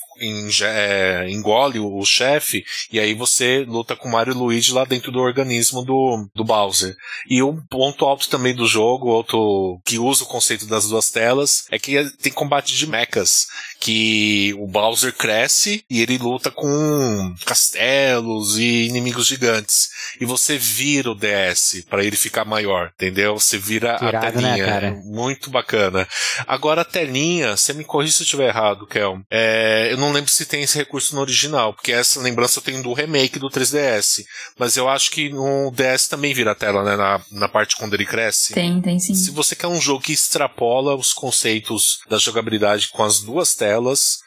[1.28, 5.84] engole o, chefe, e aí você luta com Mario e Luigi lá dentro do organismo
[5.84, 6.96] do, do Bowser.
[7.30, 11.66] E o ponto alto também do jogo, outro que usa o conceito das duas telas,
[11.72, 13.48] é que tem combate de mechas.
[13.84, 19.90] Que o Bowser cresce e ele luta com castelos e inimigos gigantes.
[20.20, 23.40] E você vira o DS para ele ficar maior, entendeu?
[23.40, 24.66] Você vira Que irado, a né, telinha.
[24.66, 24.88] cara?
[24.90, 26.08] É Muito bacana.
[26.48, 29.20] Agora a telinha, você me corrija se eu estiver errado, Kel.
[29.32, 32.84] É, eu não lembro se tem esse recurso no original, porque essa lembrança eu tenho
[32.84, 34.24] do remake do 3DS.
[34.60, 36.96] Mas eu acho que no DS também vira a tela, né?
[36.96, 38.54] Na, na parte quando ele cresce.
[38.54, 39.16] Tem, tem sim.
[39.16, 43.71] Se você quer um jogo que extrapola os conceitos da jogabilidade com as duas telas,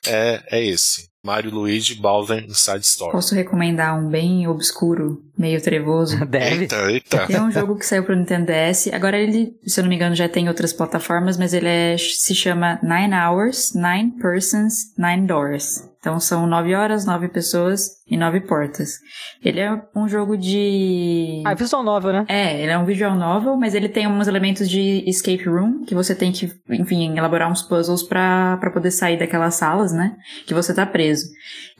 [0.07, 1.09] é, é esse.
[1.24, 3.12] Mario Luigi Bowser Inside Story.
[3.12, 6.22] Posso recomendar um bem obscuro, meio trevoso?
[6.26, 6.64] Deve.
[6.64, 7.26] Eita, eita.
[7.26, 8.88] Tem um jogo que saiu pro Nintendo DS.
[8.92, 12.35] Agora ele, se eu não me engano, já tem outras plataformas, mas ele é, se
[12.35, 15.88] chama Nine Hours, Nine Persons, Nine Doors.
[16.05, 18.99] Então são nove horas, nove pessoas e nove portas.
[19.43, 21.43] Ele é um jogo de.
[21.47, 22.27] Ah, visual novel, né?
[22.29, 25.95] É, ele é um visual novel, mas ele tem alguns elementos de escape room, que
[25.95, 30.14] você tem que, enfim, elaborar uns puzzles para poder sair daquelas salas, né?
[30.47, 31.25] Que você tá preso.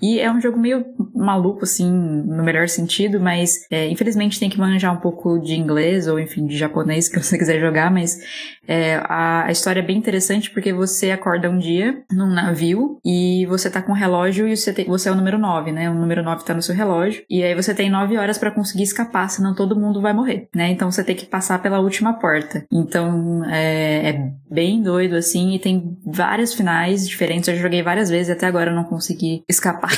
[0.01, 4.59] E é um jogo meio maluco, assim, no melhor sentido, mas é, infelizmente tem que
[4.59, 8.19] manjar um pouco de inglês, ou enfim, de japonês, que você quiser jogar, mas
[8.67, 13.45] é, a, a história é bem interessante porque você acorda um dia num navio e
[13.47, 14.14] você tá com um relógio
[14.49, 15.91] e você, tem, você é o número 9, né?
[15.91, 17.23] O número 9 tá no seu relógio.
[17.29, 20.71] E aí você tem 9 horas para conseguir escapar, senão todo mundo vai morrer, né?
[20.71, 22.65] Então você tem que passar pela última porta.
[22.73, 27.49] Então é, é bem doido, assim, e tem vários finais diferentes.
[27.49, 29.91] Eu joguei várias vezes e até agora eu não consegui escapar.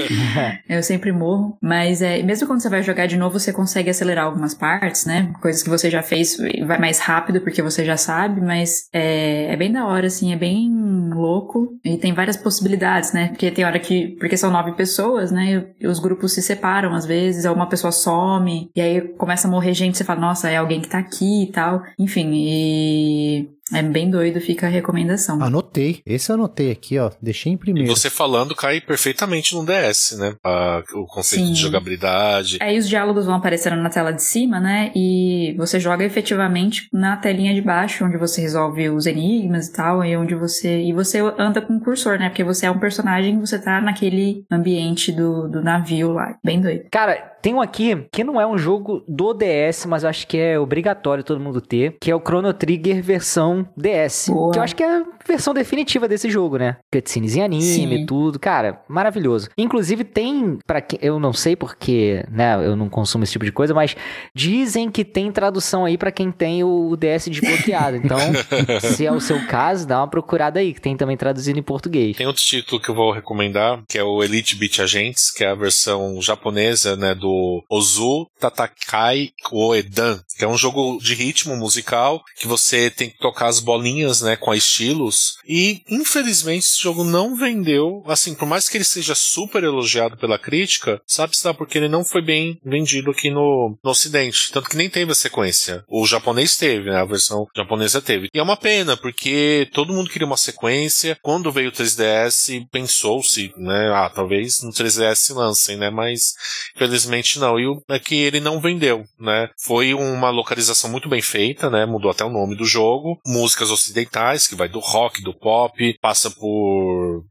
[0.68, 1.56] eu sempre morro.
[1.62, 5.32] Mas é, mesmo quando você vai jogar de novo, você consegue acelerar algumas partes, né?
[5.40, 9.56] Coisas que você já fez vai mais rápido porque você já sabe, mas é, é
[9.56, 10.70] bem da hora, assim, é bem
[11.14, 13.28] louco e tem várias possibilidades, né?
[13.28, 14.16] Porque tem hora que.
[14.18, 15.66] Porque são nove pessoas, né?
[15.80, 19.74] E os grupos se separam às vezes, uma pessoa some, e aí começa a morrer
[19.74, 21.82] gente, você fala, nossa, é alguém que tá aqui e tal.
[21.98, 25.42] Enfim, e é bem doido, fica a recomendação.
[25.42, 26.00] Anotei.
[26.06, 27.10] Esse eu anotei aqui, ó.
[27.20, 27.90] Deixei em primeiro.
[27.90, 30.34] E você falando cai perfeitamente no DS, né?
[30.44, 31.52] Ah, o conceito Sim.
[31.52, 32.58] de jogabilidade.
[32.60, 34.92] Aí os diálogos vão aparecendo na tela de cima, né?
[34.94, 40.04] E você joga efetivamente na telinha de baixo, onde você resolve os enigmas e tal,
[40.04, 40.82] e onde você.
[40.82, 42.28] E você anda com o cursor, né?
[42.28, 46.36] Porque você é um personagem você tá naquele ambiente do, do navio lá.
[46.44, 46.84] Bem doido.
[46.90, 50.36] Cara, tem um aqui que não é um jogo do DS, mas eu acho que
[50.36, 54.28] é obrigatório todo mundo ter, que é o Chrono Trigger versão DS.
[54.28, 54.52] Boa.
[54.52, 56.76] Que eu acho que é a versão definitiva desse jogo, né?
[56.92, 58.38] Cutscenes em anime e tudo.
[58.38, 59.48] Cara, maravilhoso.
[59.56, 63.52] Inclusive tem, para quem eu não sei porque, né, eu não consumo esse tipo de
[63.52, 63.96] coisa, mas
[64.34, 67.96] dizem que tem tradução aí para quem tem o DS desbloqueado.
[67.96, 68.18] Então,
[68.80, 72.16] se é o seu caso, dá uma procurada aí, que tem também traduzido em português.
[72.16, 75.48] Tem outro título que eu vou recomendar, que é o Elite Beat Agents, que é
[75.48, 82.22] a versão japonesa, né, do Ozu Tatakai Oedan, que é um jogo de ritmo musical
[82.38, 85.36] que você tem que tocar as bolinhas, né, com estilos.
[85.46, 90.38] E infelizmente esse jogo não vendeu, assim, por mais que ele seja super elogiado pela
[90.38, 94.76] crítica, sabe-se lá porque ele não foi bem vendido aqui no, no ocidente, tanto que
[94.76, 95.84] nem teve a sequência.
[95.88, 98.28] O japonês teve, né, a versão japonesa teve.
[98.32, 101.18] E é uma pena, porque todo mundo queria uma sequência.
[101.22, 106.34] Quando veio o 3DS, pensou-se, né, ah, talvez no 3DS lancem, né, mas
[106.74, 107.58] infelizmente não.
[107.58, 109.48] E o, é que ele não vendeu, né?
[109.58, 111.86] Foi uma localização muito bem feita, né?
[111.86, 113.18] Mudou até o nome do jogo.
[113.36, 117.24] Músicas ocidentais, que vai do rock, do pop, passa por,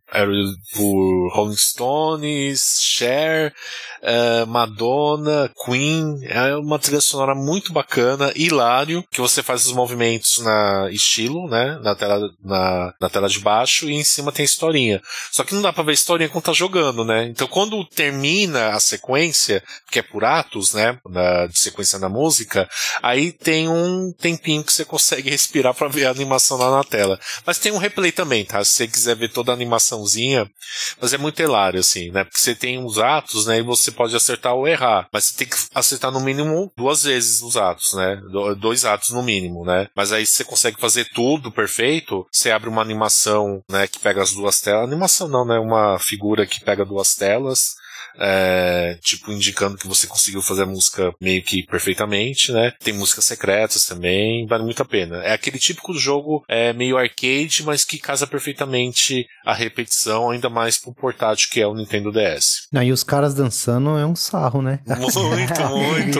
[0.73, 3.53] por Rolling Stones, Cher,
[4.01, 6.19] uh, Madonna, Queen.
[6.23, 11.79] É uma trilha sonora muito bacana, hilário, que você faz os movimentos na estilo, né?
[11.81, 15.01] Na tela, na, na tela de baixo, e em cima tem historinha.
[15.31, 17.25] Só que não dá pra ver historinha quando tá jogando, né?
[17.25, 22.67] Então quando termina a sequência, que é por atos, né, na, de sequência da música,
[23.01, 27.19] aí tem um tempinho que você consegue respirar para ver a animação lá na tela.
[27.45, 28.63] Mas tem um replay também, tá?
[28.63, 29.55] Se você quiser ver toda a
[30.05, 30.49] animaçãozinha,
[31.01, 32.23] mas é muito hilário, assim, né?
[32.23, 35.47] Porque você tem uns atos, né, e você pode acertar ou errar, mas você tem
[35.47, 38.21] que acertar no mínimo duas vezes os atos, né?
[38.59, 39.87] Dois atos no mínimo, né?
[39.95, 44.31] Mas aí você consegue fazer tudo perfeito, você abre uma animação, né, que pega as
[44.31, 44.85] duas telas.
[44.85, 45.57] Animação não, né?
[45.57, 47.75] Uma figura que pega duas telas
[48.19, 52.73] é, tipo, indicando que você conseguiu fazer a música meio que perfeitamente, né?
[52.83, 55.17] Tem músicas secretas também, vale muito a pena.
[55.17, 60.77] É aquele típico jogo é, meio arcade, mas que casa perfeitamente a repetição, ainda mais
[60.77, 62.67] pro portátil que é o Nintendo DS.
[62.71, 64.79] Não, e os caras dançando é um sarro, né?
[64.85, 66.19] Muito,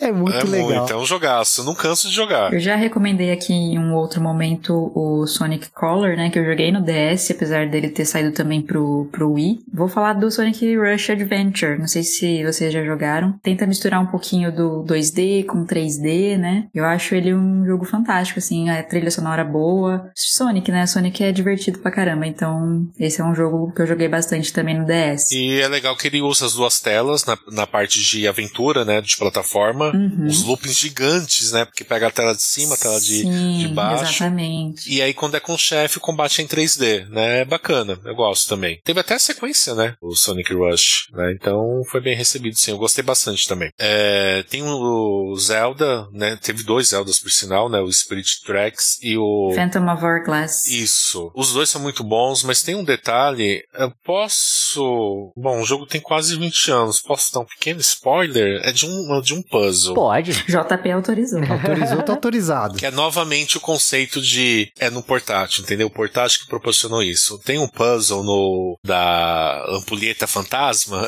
[0.00, 0.78] é muito é legal.
[0.78, 2.52] Muito, é um jogaço, eu não canso de jogar.
[2.52, 6.30] Eu já recomendei aqui em um outro momento o Sonic Color, né?
[6.30, 9.60] Que eu joguei no DS, apesar dele ter saído também pro, pro Wii.
[9.72, 11.78] Vou falar do Sonic Rush Rush Adventure.
[11.78, 13.38] Não sei se vocês já jogaram.
[13.40, 16.66] Tenta misturar um pouquinho do 2D com 3D, né?
[16.74, 20.10] Eu acho ele um jogo fantástico, assim, a trilha sonora boa.
[20.16, 20.86] Sonic, né?
[20.86, 24.76] Sonic é divertido pra caramba, então esse é um jogo que eu joguei bastante também
[24.76, 25.30] no DS.
[25.30, 29.00] E é legal que ele usa as duas telas na, na parte de aventura, né?
[29.00, 29.92] De plataforma.
[29.94, 30.26] Uhum.
[30.26, 31.64] Os loopings gigantes, né?
[31.64, 34.04] Porque pega a tela de cima, a tela de, Sim, de baixo.
[34.04, 34.92] Exatamente.
[34.92, 37.40] E aí quando é com o chefe, o combate é em 3D, né?
[37.40, 38.80] É bacana, eu gosto também.
[38.84, 39.94] Teve até a sequência, né?
[40.00, 41.32] O Sonic Rush né?
[41.32, 42.70] Então foi bem recebido, sim.
[42.70, 43.70] Eu gostei bastante também.
[43.78, 46.36] É, tem o Zelda, né?
[46.36, 47.80] Teve dois Zeldas por sinal, né?
[47.80, 50.66] O Spirit Tracks e o Phantom of Hourglass.
[50.66, 51.30] Isso.
[51.34, 53.62] Os dois são muito bons, mas tem um detalhe.
[53.74, 55.32] Eu posso.
[55.36, 57.00] Bom, o jogo tem quase 20 anos.
[57.00, 58.60] Posso dar um pequeno spoiler?
[58.64, 59.94] É de um, de um puzzle.
[59.94, 60.32] Pode.
[60.48, 61.40] JP autorizou.
[61.40, 62.76] autorizou, tá autorizado.
[62.76, 64.70] Que é novamente o conceito de.
[64.78, 65.86] É no portátil, entendeu?
[65.86, 67.38] O portátil que proporcionou isso.
[67.44, 71.06] Tem um puzzle no da ampulheta fantasma Fantasma,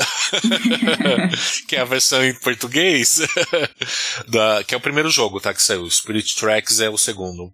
[1.68, 3.20] que é a versão em português,
[4.28, 5.54] da, que é o primeiro jogo, tá?
[5.54, 5.88] Que saiu.
[5.90, 7.52] Spirit Tracks é o segundo.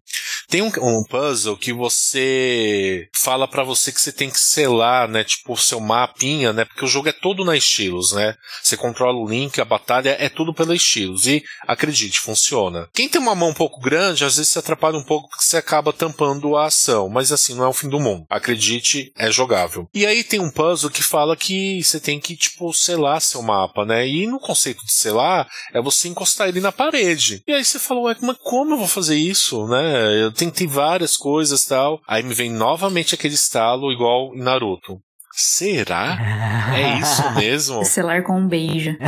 [0.48, 5.24] Tem um, um puzzle que você fala para você que você tem que selar, né?
[5.24, 6.64] Tipo, o seu mapinha, né?
[6.64, 8.34] Porque o jogo é todo na estilos, né?
[8.62, 11.26] Você controla o link, a batalha é tudo pela estilos.
[11.26, 12.88] E acredite, funciona.
[12.94, 15.56] Quem tem uma mão um pouco grande, às vezes se atrapalha um pouco porque você
[15.56, 17.08] acaba tampando a ação.
[17.08, 18.24] Mas assim, não é o fim do mundo.
[18.30, 19.88] Acredite, é jogável.
[19.92, 23.84] E aí tem um puzzle que fala que você tem que, tipo, selar seu mapa,
[23.84, 24.06] né?
[24.06, 27.42] E no conceito de selar, é você encostar ele na parede.
[27.44, 30.22] E aí você fala, ué, mas como eu vou fazer isso, né?
[30.22, 32.00] Eu tentei várias coisas tal.
[32.06, 35.00] Aí me vem novamente aquele estalo igual em Naruto.
[35.38, 36.18] Será?
[36.74, 37.84] É isso mesmo?
[37.84, 38.96] Celular com um beijo.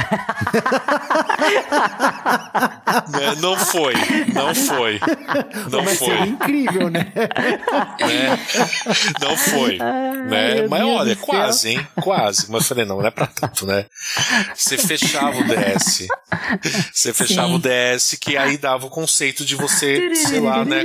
[3.21, 3.95] É, não foi,
[4.33, 5.01] não foi.
[5.71, 6.19] Não Mas foi.
[6.21, 7.13] incrível, né?
[8.01, 8.39] né?
[9.21, 9.79] Não foi.
[9.79, 10.55] né?
[10.55, 11.27] meu Mas olha, do céu.
[11.27, 11.87] quase, hein?
[12.01, 12.51] Quase.
[12.51, 13.87] Mas eu falei, não, não é pra tanto, né?
[14.55, 16.07] Você fechava o DS.
[16.93, 17.55] Você fechava Sim.
[17.55, 20.85] o DS, que aí dava o conceito de você, sei lá, né?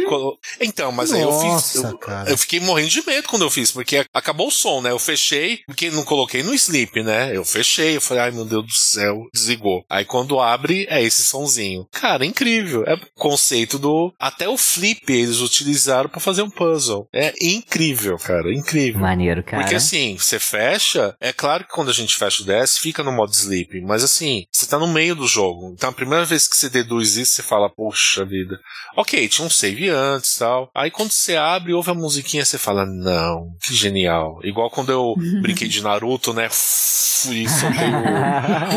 [0.60, 1.44] Então, mas aí eu fiz.
[1.52, 2.30] Nossa, Eu, cara.
[2.30, 4.92] eu fiquei morrendo de medo quando eu fiz, porque acabou o som, né?
[4.92, 5.33] Eu fechei,
[5.66, 7.36] porque não coloquei no sleep, né?
[7.36, 9.84] Eu fechei, eu falei, ai meu Deus do céu, desligou.
[9.90, 11.88] Aí quando abre, é esse sonzinho.
[11.92, 12.84] Cara, é incrível.
[12.86, 14.14] É o conceito do.
[14.20, 17.08] Até o flip eles utilizaram pra fazer um puzzle.
[17.14, 19.02] É incrível, cara, incrível.
[19.02, 19.62] Maneiro, cara.
[19.62, 23.12] Porque assim, você fecha, é claro que quando a gente fecha o DS, fica no
[23.12, 25.74] modo sleep, mas assim, você tá no meio do jogo.
[25.74, 28.60] Então a primeira vez que você deduz isso, você fala, poxa vida.
[28.96, 30.70] Ok, tinha um save antes tal.
[30.76, 34.40] Aí quando você abre, ouve a musiquinha, você fala, não, que genial.
[34.44, 36.48] Igual quando eu brinquei de Naruto, né?
[36.48, 37.88] E soltei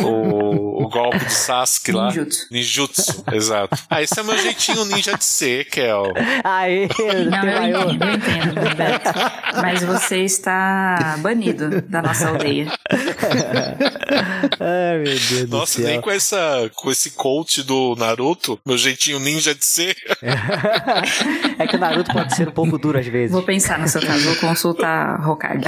[0.04, 0.06] o,
[0.82, 2.06] o, o golpe do Sasuke lá.
[2.08, 2.46] Ninjutsu.
[2.50, 3.76] Ninjutsu, exato.
[3.90, 6.12] Ah, esse é meu jeitinho ninja de ser, Kel.
[6.44, 6.86] Aê,
[7.28, 9.10] Não, eu entendo, eu entendo, Beto.
[9.60, 12.70] Mas você está banido da nossa aldeia.
[14.60, 15.86] Ai, meu Deus do Nossa, céu.
[15.86, 19.96] nem com, essa, com esse coach do Naruto, meu jeitinho ninja de ser.
[21.58, 23.32] é que o Naruto pode ser um pouco duro às vezes.
[23.32, 25.64] Vou pensar no seu caso, vou consultar Hokage.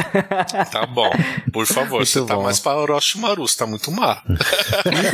[0.71, 1.11] Tá bom,
[1.53, 2.43] por favor, Muito você tá bom.
[2.43, 4.23] mais para Orochimaru, você tá muito má.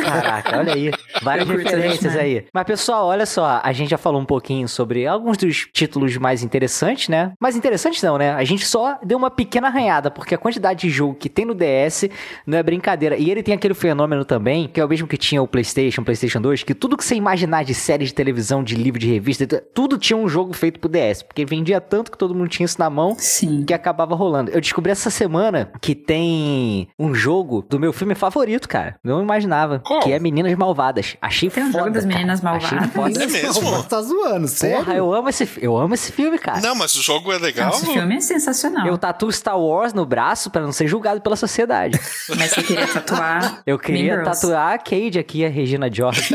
[0.02, 0.90] Caraca, olha aí.
[1.22, 2.18] Várias referências demais.
[2.18, 2.44] aí.
[2.52, 3.60] Mas, pessoal, olha só.
[3.62, 7.32] A gente já falou um pouquinho sobre alguns dos títulos mais interessantes, né?
[7.40, 8.32] Mais interessantes não, né?
[8.32, 11.54] A gente só deu uma pequena arranhada, porque a quantidade de jogo que tem no
[11.54, 12.08] DS
[12.46, 13.16] não é brincadeira.
[13.16, 16.40] E ele tem aquele fenômeno também, que é o mesmo que tinha o PlayStation, PlayStation
[16.40, 19.98] 2, que tudo que você imaginar de série de televisão, de livro, de revista, tudo
[19.98, 21.22] tinha um jogo feito pro DS.
[21.22, 23.64] Porque vendia tanto que todo mundo tinha isso na mão Sim.
[23.64, 24.50] que acabava rolando.
[24.50, 25.43] Eu descobri essa semana
[25.80, 28.96] que tem um jogo do meu filme favorito, cara.
[29.02, 29.82] Não imaginava.
[30.02, 31.16] Que é Meninas Malvadas.
[31.20, 31.84] Achei Tem um foda.
[31.84, 32.14] jogo das cara.
[32.16, 32.92] Meninas Achei Malvadas?
[32.92, 33.24] foda.
[33.24, 33.52] É mesmo?
[33.62, 34.76] Você tá zoando, sério?
[34.84, 36.60] Porra, eu amo esse, eu amo esse filme, cara.
[36.60, 37.70] Não, mas o jogo é legal.
[37.70, 38.86] Esse filme é sensacional.
[38.86, 41.98] Eu tatuo Star Wars no braço pra não ser julgado pela sociedade.
[42.36, 43.62] Mas você queria tatuar.
[43.66, 44.40] Eu queria Mean Girls.
[44.40, 46.34] tatuar a Cade aqui, a Regina George.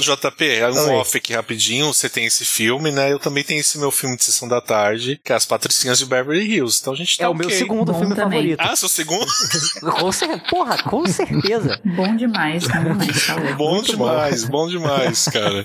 [0.00, 0.90] JP, é um Oi.
[0.94, 1.92] off aqui rapidinho.
[1.92, 3.12] Você tem esse filme, né?
[3.12, 6.06] Eu também tenho esse meu filme de sessão da tarde, que é As Patricinhas de
[6.06, 6.78] Beverly Hills.
[6.80, 8.38] Então a gente tá é o meu segundo Bom filme também.
[8.56, 8.60] favorito.
[8.60, 9.26] Ah, seu segundo?
[10.00, 11.78] Com cer- Porra, com certeza.
[11.84, 13.54] Bom demais, bom demais, tá louco.
[13.56, 14.08] bom Muito bom.
[14.08, 15.64] demais, bom demais, cara.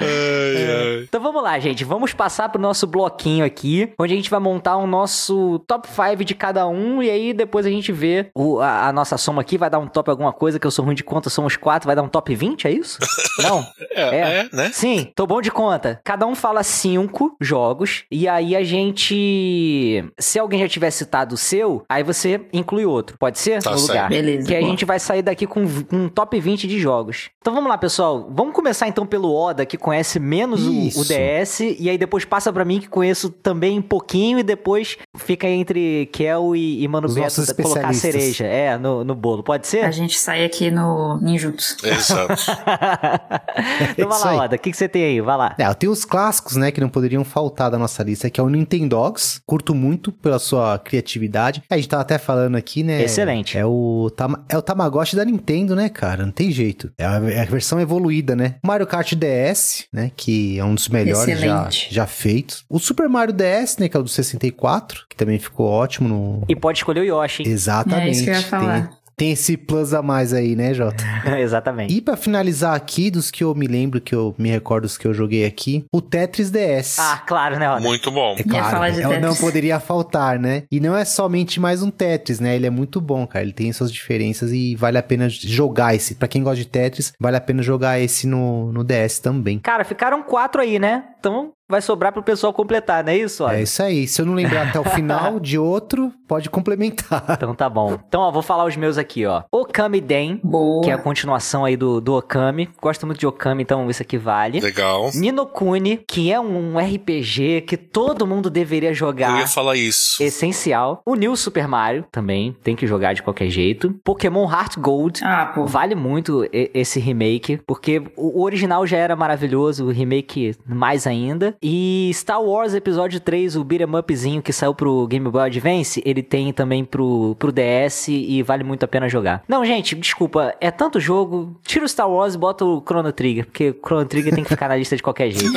[0.00, 1.02] Ai, ai.
[1.04, 1.84] Então vamos lá, gente.
[1.84, 6.24] Vamos passar pro nosso bloquinho aqui, onde a gente vai montar o nosso top 5
[6.24, 7.02] de cada um.
[7.02, 9.58] E aí depois a gente vê o- a, a nossa soma aqui.
[9.58, 11.86] Vai dar um top alguma coisa, que eu sou ruim de conta, somos quatro.
[11.86, 12.98] Vai dar um top 20, é isso?
[13.42, 13.64] Não?
[13.92, 14.70] É, é, né?
[14.72, 16.00] Sim, tô bom de conta.
[16.04, 18.04] Cada um fala cinco jogos.
[18.10, 19.93] E aí a gente.
[20.18, 23.16] Se alguém já tiver citado o seu, aí você inclui outro.
[23.18, 23.62] Pode ser?
[23.62, 23.88] Tá no certo.
[23.88, 24.08] lugar.
[24.08, 24.46] Beleza.
[24.46, 27.30] Que a gente vai sair daqui com um top 20 de jogos.
[27.40, 28.28] Então vamos lá, pessoal.
[28.30, 31.00] Vamos começar então pelo Oda, que conhece menos o, Isso.
[31.00, 31.60] o DS.
[31.78, 34.38] E aí depois passa pra mim, que conheço também um pouquinho.
[34.38, 38.44] E depois fica entre Kel e, e Mano Os Beto colocar a cereja.
[38.46, 39.42] É, no, no bolo.
[39.42, 39.84] Pode ser?
[39.84, 41.76] A gente sai aqui no Ninjutsu.
[41.86, 42.34] Exato.
[43.92, 44.44] então vai lá.
[44.44, 44.56] Oda.
[44.56, 45.20] O que, que você tem aí?
[45.20, 45.54] Vai lá.
[45.58, 48.44] É, eu tenho os clássicos, né, que não poderiam faltar da nossa lista, que é
[48.44, 49.40] o Nintendogs.
[49.46, 51.62] Curto muito pela sua criatividade.
[51.70, 53.02] A gente tava até falando aqui, né?
[53.02, 53.56] Excelente.
[53.58, 54.10] É o,
[54.48, 56.24] é o Tamagotchi da Nintendo, né, cara?
[56.24, 56.92] Não tem jeito.
[56.98, 58.56] É a, é a versão evoluída, né?
[58.64, 61.88] Mario Kart DS, né, que é um dos melhores já, Excelente.
[61.90, 62.64] já feitos.
[62.68, 66.44] O Super Mario DS, né, que é o do 64, que também ficou ótimo no...
[66.48, 67.42] E pode escolher o Yoshi.
[67.42, 67.48] hein?
[67.50, 68.08] Exatamente.
[68.08, 68.88] É isso que eu ia falar.
[68.88, 71.02] Tem esse plus a mais aí, né, Jota?
[71.38, 71.94] Exatamente.
[71.94, 75.06] E pra finalizar aqui, dos que eu me lembro, que eu me recordo dos que
[75.06, 76.98] eu joguei aqui, o Tetris DS.
[76.98, 77.80] Ah, claro, né, Oda?
[77.80, 78.34] Muito bom.
[78.38, 79.40] É claro, falar de é- não Tetris.
[79.40, 80.64] poderia faltar, né?
[80.70, 82.54] E não é somente mais um Tetris, né?
[82.56, 83.44] Ele é muito bom, cara.
[83.44, 86.14] Ele tem suas diferenças e vale a pena jogar esse.
[86.14, 89.58] Pra quem gosta de Tetris, vale a pena jogar esse no, no DS também.
[89.58, 91.04] Cara, ficaram quatro aí, né?
[91.24, 93.42] Então vai sobrar pro pessoal completar, não é isso?
[93.42, 93.56] Olha?
[93.56, 94.06] É isso aí.
[94.06, 97.24] Se eu não lembrar até o final de outro, pode complementar.
[97.30, 97.98] Então tá bom.
[98.06, 99.42] Então, ó, vou falar os meus aqui, ó.
[99.50, 100.82] Okami Den, Boa.
[100.84, 102.68] que é a continuação aí do, do Okami.
[102.78, 104.60] Gosto muito de Okami, então isso aqui vale.
[104.60, 105.10] Legal.
[105.14, 109.30] Ninokuni, que é um RPG que todo mundo deveria jogar.
[109.30, 110.22] Eu ia falar isso.
[110.22, 111.00] Essencial.
[111.06, 113.98] O New Super Mario também, tem que jogar de qualquer jeito.
[114.04, 115.24] Pokémon Heart Gold.
[115.24, 115.64] Ah, pô.
[115.64, 121.13] Vale muito esse remake, porque o original já era maravilhoso, o remake mais ainda.
[121.62, 126.22] E Star Wars Episódio 3, o beat'em upzinho que saiu pro Game Boy Advance, ele
[126.22, 129.42] tem também pro, pro DS e vale muito a pena jogar.
[129.48, 133.46] Não, gente, desculpa, é tanto jogo, tira o Star Wars e bota o Chrono Trigger,
[133.46, 135.52] porque o Chrono Trigger tem que ficar na lista de qualquer jeito.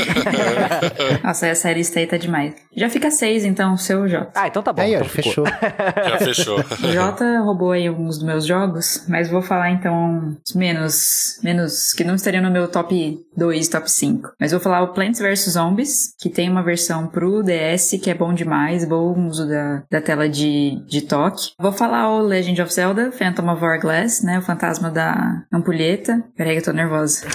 [1.23, 2.55] Nossa, essa lista aí tá demais.
[2.75, 4.31] Já fica seis, então, seu J.
[4.35, 4.81] Ah, então tá bom.
[4.81, 5.45] Aí, então fechou.
[5.45, 6.59] Já fechou.
[6.59, 12.03] O J roubou aí alguns dos meus jogos, mas vou falar então menos, menos que
[12.03, 14.31] não estariam no meu top 2, top 5.
[14.39, 18.13] Mas vou falar o Plants vs Zombies, que tem uma versão pro DS que é
[18.13, 21.51] bom demais, bom uso da, da tela de, de toque.
[21.59, 24.39] Vou falar o Legend of Zelda, Phantom of Hourglass, né?
[24.39, 26.23] O fantasma da ampulheta.
[26.35, 27.27] Peraí que eu tô nervosa.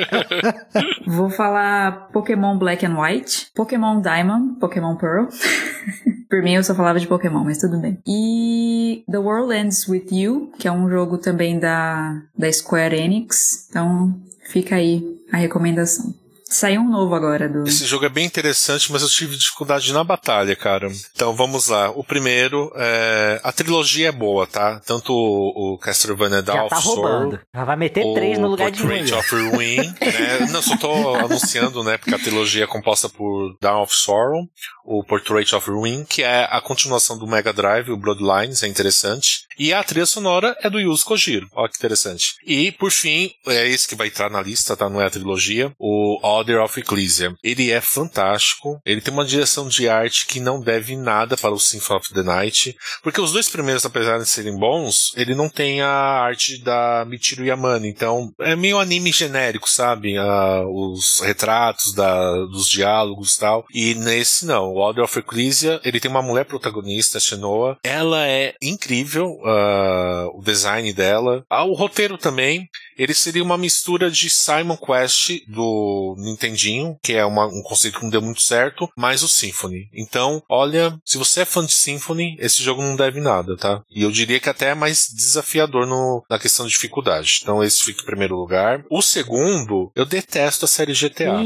[1.06, 5.26] vou falar Pokémon Black and White, Pokémon Diamond, Pokémon Pearl.
[6.30, 7.98] Por mim, eu só falava de Pokémon, mas tudo bem.
[8.06, 13.66] E The World Ends With You, que é um jogo também da, da Square Enix.
[13.68, 14.14] Então,
[14.48, 15.02] fica aí
[15.32, 16.14] a recomendação.
[16.50, 17.62] Saiu um novo agora do.
[17.64, 20.88] Esse jogo é bem interessante, mas eu tive dificuldade na batalha, cara.
[21.14, 21.90] Então vamos lá.
[21.90, 23.40] O primeiro, é...
[23.44, 24.80] a trilogia é boa, tá?
[24.84, 27.40] Tanto o, Castlevania Dawn Já tá roubando.
[27.54, 30.46] Já vai meter três no lugar Portrait de of Ruin, né?
[30.50, 31.96] Não, só tô anunciando, né?
[31.96, 34.48] Porque a trilogia é composta por Dawn of Sorrow,
[34.84, 39.46] o Portrait of Ruin, que é a continuação do Mega Drive, o Bloodlines, é interessante.
[39.60, 41.46] E a trilha sonora é do Yuzo Kojiro.
[41.52, 42.36] Olha que interessante.
[42.46, 44.88] E, por fim, é esse que vai entrar na lista, tá?
[44.88, 45.70] Não é a trilogia.
[45.78, 47.34] O Order of Ecclesia.
[47.44, 48.80] Ele é fantástico.
[48.86, 52.22] Ele tem uma direção de arte que não deve nada para o Symphony of the
[52.22, 52.74] Night.
[53.02, 57.44] Porque os dois primeiros, apesar de serem bons, ele não tem a arte da Michiru
[57.44, 57.86] Yamane.
[57.86, 60.16] Então, é meio anime genérico, sabe?
[60.16, 63.66] Ah, os retratos da, dos diálogos e tal.
[63.74, 64.70] E nesse, não.
[64.70, 67.76] O Order of Ecclesia, ele tem uma mulher protagonista, Shenoa.
[67.84, 71.44] Ela é incrível uh, o design dela.
[71.48, 72.68] Ah, o roteiro também.
[72.96, 78.04] Ele seria uma mistura de Simon Quest do Nintendinho, que é uma, um conceito que
[78.04, 79.88] não deu muito certo, mais o Symphony.
[79.94, 83.82] Então, olha, se você é fã de Symphony, esse jogo não deve nada, tá?
[83.90, 87.40] E eu diria que até é mais desafiador no, na questão de dificuldade.
[87.42, 88.84] Então, esse fica em primeiro lugar.
[88.90, 91.40] O segundo, eu detesto a série GTA.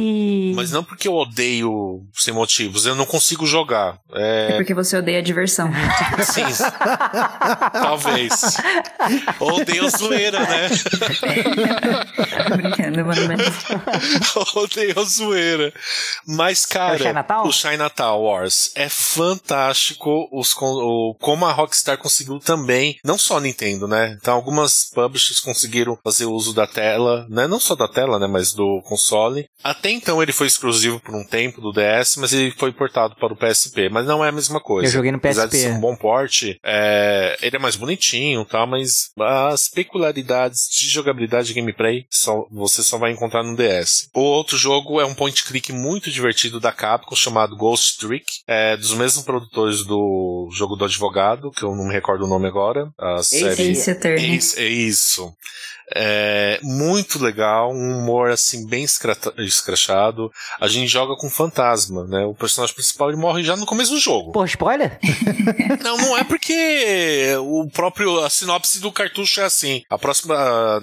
[0.56, 3.98] Mas não porque eu odeio sem motivos, eu não consigo jogar.
[4.12, 5.70] É, é porque você odeia a diversão.
[6.24, 6.42] Sim.
[7.94, 8.32] Talvez.
[9.40, 10.68] Ou odeio a zoeira, né?
[12.56, 13.34] Brincando, mano.
[14.54, 15.72] Odeio a zoeira.
[16.26, 17.52] Mas, cara, é o Chinatown?
[17.52, 24.16] Chinatown Wars é fantástico os, o, como a Rockstar conseguiu também, não só Nintendo, né?
[24.20, 27.46] Então, algumas publishers conseguiram fazer uso da tela, né?
[27.46, 28.26] Não só da tela, né?
[28.26, 29.48] Mas do console.
[29.62, 33.32] Até então ele foi exclusivo por um tempo do DS, mas ele foi portado para
[33.32, 33.88] o PSP.
[33.88, 34.88] Mas não é a mesma coisa.
[34.88, 35.28] Eu joguei no PSP.
[35.28, 38.66] Apesar de ser um bom porte, é, ele é mais bonitinho, tá?
[38.66, 44.08] Mas as peculiaridades de jogabilidade e gameplay só, você só vai encontrar no DS.
[44.14, 48.76] O outro jogo é um point click muito divertido da Capcom chamado Ghost Trick, é
[48.76, 52.90] dos mesmos produtores do jogo do advogado, que eu não me recordo o nome agora.
[52.98, 54.36] A Ace série Ace Attorney.
[54.36, 55.32] Ace, é isso.
[55.94, 60.30] É muito legal, um humor assim bem escrachado.
[60.60, 62.24] A gente joga com fantasma, né?
[62.24, 64.32] O personagem principal ele morre já no começo do jogo.
[64.32, 64.98] Pô, spoiler?
[65.82, 69.82] não, não é porque o próprio a sinopse do cartucho é assim.
[69.90, 70.34] A próxima